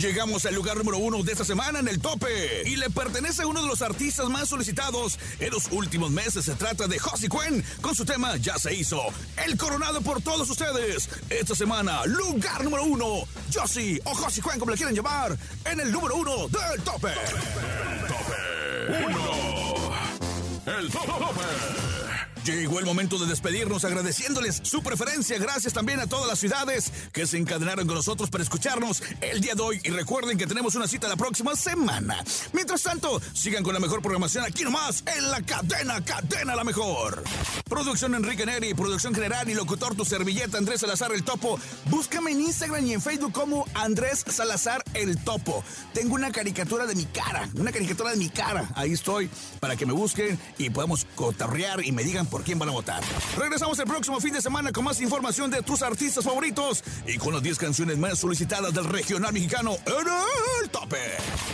Llegamos 0.00 0.46
al 0.46 0.54
lugar 0.54 0.78
número 0.78 0.96
uno 0.96 1.22
de 1.22 1.32
esta 1.32 1.44
semana 1.44 1.78
en 1.78 1.86
el 1.86 2.00
tope 2.00 2.62
y 2.64 2.76
le 2.76 2.88
pertenece 2.88 3.42
a 3.42 3.46
uno 3.46 3.60
de 3.60 3.68
los 3.68 3.82
artistas 3.82 4.30
más 4.30 4.48
solicitados 4.48 5.18
en 5.38 5.50
los 5.50 5.70
últimos 5.72 6.10
meses. 6.10 6.46
Se 6.46 6.54
trata 6.54 6.86
de 6.86 6.98
Josie 6.98 7.28
Cuen 7.28 7.62
con 7.82 7.94
su 7.94 8.06
tema 8.06 8.34
Ya 8.38 8.58
se 8.58 8.74
hizo. 8.74 9.02
El 9.44 9.58
coronado 9.58 10.00
por 10.00 10.22
todos 10.22 10.48
ustedes. 10.48 11.10
Esta 11.28 11.54
semana, 11.54 12.06
lugar 12.06 12.64
número 12.64 12.84
uno. 12.84 13.24
Josie 13.52 14.00
o 14.04 14.14
Josie 14.14 14.42
Cuen, 14.42 14.58
como 14.58 14.70
le 14.70 14.78
quieren 14.78 14.96
llamar, 14.96 15.36
en 15.66 15.80
el 15.80 15.92
número 15.92 16.16
uno 16.16 16.48
del 16.48 16.82
tope. 16.82 17.08
El 17.10 18.06
tope. 18.06 19.04
1. 19.04 20.78
El 20.78 20.90
tope. 20.90 21.99
Llegó 22.44 22.78
el 22.78 22.86
momento 22.86 23.18
de 23.18 23.26
despedirnos 23.26 23.84
agradeciéndoles 23.84 24.60
su 24.62 24.82
preferencia. 24.82 25.38
Gracias 25.38 25.74
también 25.74 26.00
a 26.00 26.06
todas 26.06 26.26
las 26.26 26.38
ciudades 26.38 26.90
que 27.12 27.26
se 27.26 27.36
encadenaron 27.36 27.86
con 27.86 27.96
nosotros 27.96 28.30
para 28.30 28.42
escucharnos 28.42 29.02
el 29.20 29.42
día 29.42 29.54
de 29.54 29.62
hoy. 29.62 29.80
Y 29.84 29.90
recuerden 29.90 30.38
que 30.38 30.46
tenemos 30.46 30.74
una 30.74 30.88
cita 30.88 31.06
la 31.06 31.16
próxima 31.16 31.54
semana. 31.54 32.24
Mientras 32.52 32.82
tanto, 32.82 33.20
sigan 33.34 33.62
con 33.62 33.74
la 33.74 33.80
mejor 33.80 34.00
programación 34.00 34.44
aquí 34.44 34.64
nomás 34.64 35.04
en 35.06 35.30
la 35.30 35.42
cadena, 35.42 36.02
cadena 36.02 36.56
la 36.56 36.64
mejor. 36.64 37.22
Producción 37.68 38.14
Enrique 38.14 38.46
Neri, 38.46 38.72
producción 38.72 39.14
general 39.14 39.48
y 39.50 39.54
locutor 39.54 39.94
tu 39.94 40.06
servilleta 40.06 40.56
Andrés 40.56 40.80
Salazar 40.80 41.12
el 41.12 41.22
Topo. 41.22 41.58
Búscame 41.90 42.32
en 42.32 42.40
Instagram 42.40 42.86
y 42.86 42.94
en 42.94 43.02
Facebook 43.02 43.32
como 43.32 43.66
Andrés 43.74 44.24
Salazar 44.26 44.82
el 44.94 45.22
Topo. 45.22 45.62
Tengo 45.92 46.14
una 46.14 46.32
caricatura 46.32 46.86
de 46.86 46.94
mi 46.94 47.04
cara, 47.04 47.48
una 47.54 47.70
caricatura 47.70 48.12
de 48.12 48.16
mi 48.16 48.30
cara. 48.30 48.70
Ahí 48.74 48.92
estoy 48.92 49.28
para 49.60 49.76
que 49.76 49.84
me 49.84 49.92
busquen 49.92 50.38
y 50.56 50.70
podamos 50.70 51.06
cotarrear 51.14 51.84
y 51.84 51.92
me 51.92 52.02
digan 52.02 52.29
por 52.30 52.42
quién 52.42 52.58
van 52.58 52.68
a 52.68 52.72
votar. 52.72 53.02
Regresamos 53.36 53.78
el 53.78 53.86
próximo 53.86 54.20
fin 54.20 54.32
de 54.32 54.40
semana 54.40 54.72
con 54.72 54.84
más 54.84 55.00
información 55.00 55.50
de 55.50 55.62
tus 55.62 55.82
artistas 55.82 56.24
favoritos 56.24 56.82
y 57.06 57.18
con 57.18 57.34
las 57.34 57.42
10 57.42 57.58
canciones 57.58 57.98
más 57.98 58.18
solicitadas 58.18 58.72
del 58.72 58.84
regional 58.84 59.32
mexicano 59.32 59.76
en 59.86 60.62
el 60.62 60.70
tope 60.70 60.98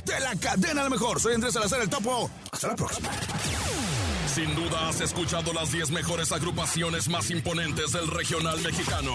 de 0.04 0.20
la 0.20 0.36
cadena 0.36 0.82
a 0.82 0.84
lo 0.84 0.90
mejor. 0.90 1.20
Soy 1.20 1.34
Andrés 1.34 1.54
Salazar 1.54 1.80
el 1.80 1.88
Topo. 1.88 2.30
Hasta 2.52 2.68
la 2.68 2.76
próxima. 2.76 3.10
Sin 4.34 4.54
duda 4.54 4.88
has 4.88 5.00
escuchado 5.00 5.52
las 5.52 5.72
10 5.72 5.90
mejores 5.92 6.30
agrupaciones 6.30 7.08
más 7.08 7.30
imponentes 7.30 7.92
del 7.92 8.06
regional 8.08 8.60
mexicano. 8.60 9.14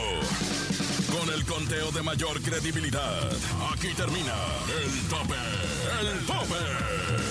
Con 1.12 1.34
el 1.34 1.45
conteo 1.45 1.91
de 1.91 2.02
mayor 2.02 2.41
credibilidad. 2.41 3.32
Aquí 3.71 3.93
termina 3.95 4.34
el 4.84 5.10
tope. 5.10 5.36
El 6.02 6.26
tope. 6.26 7.31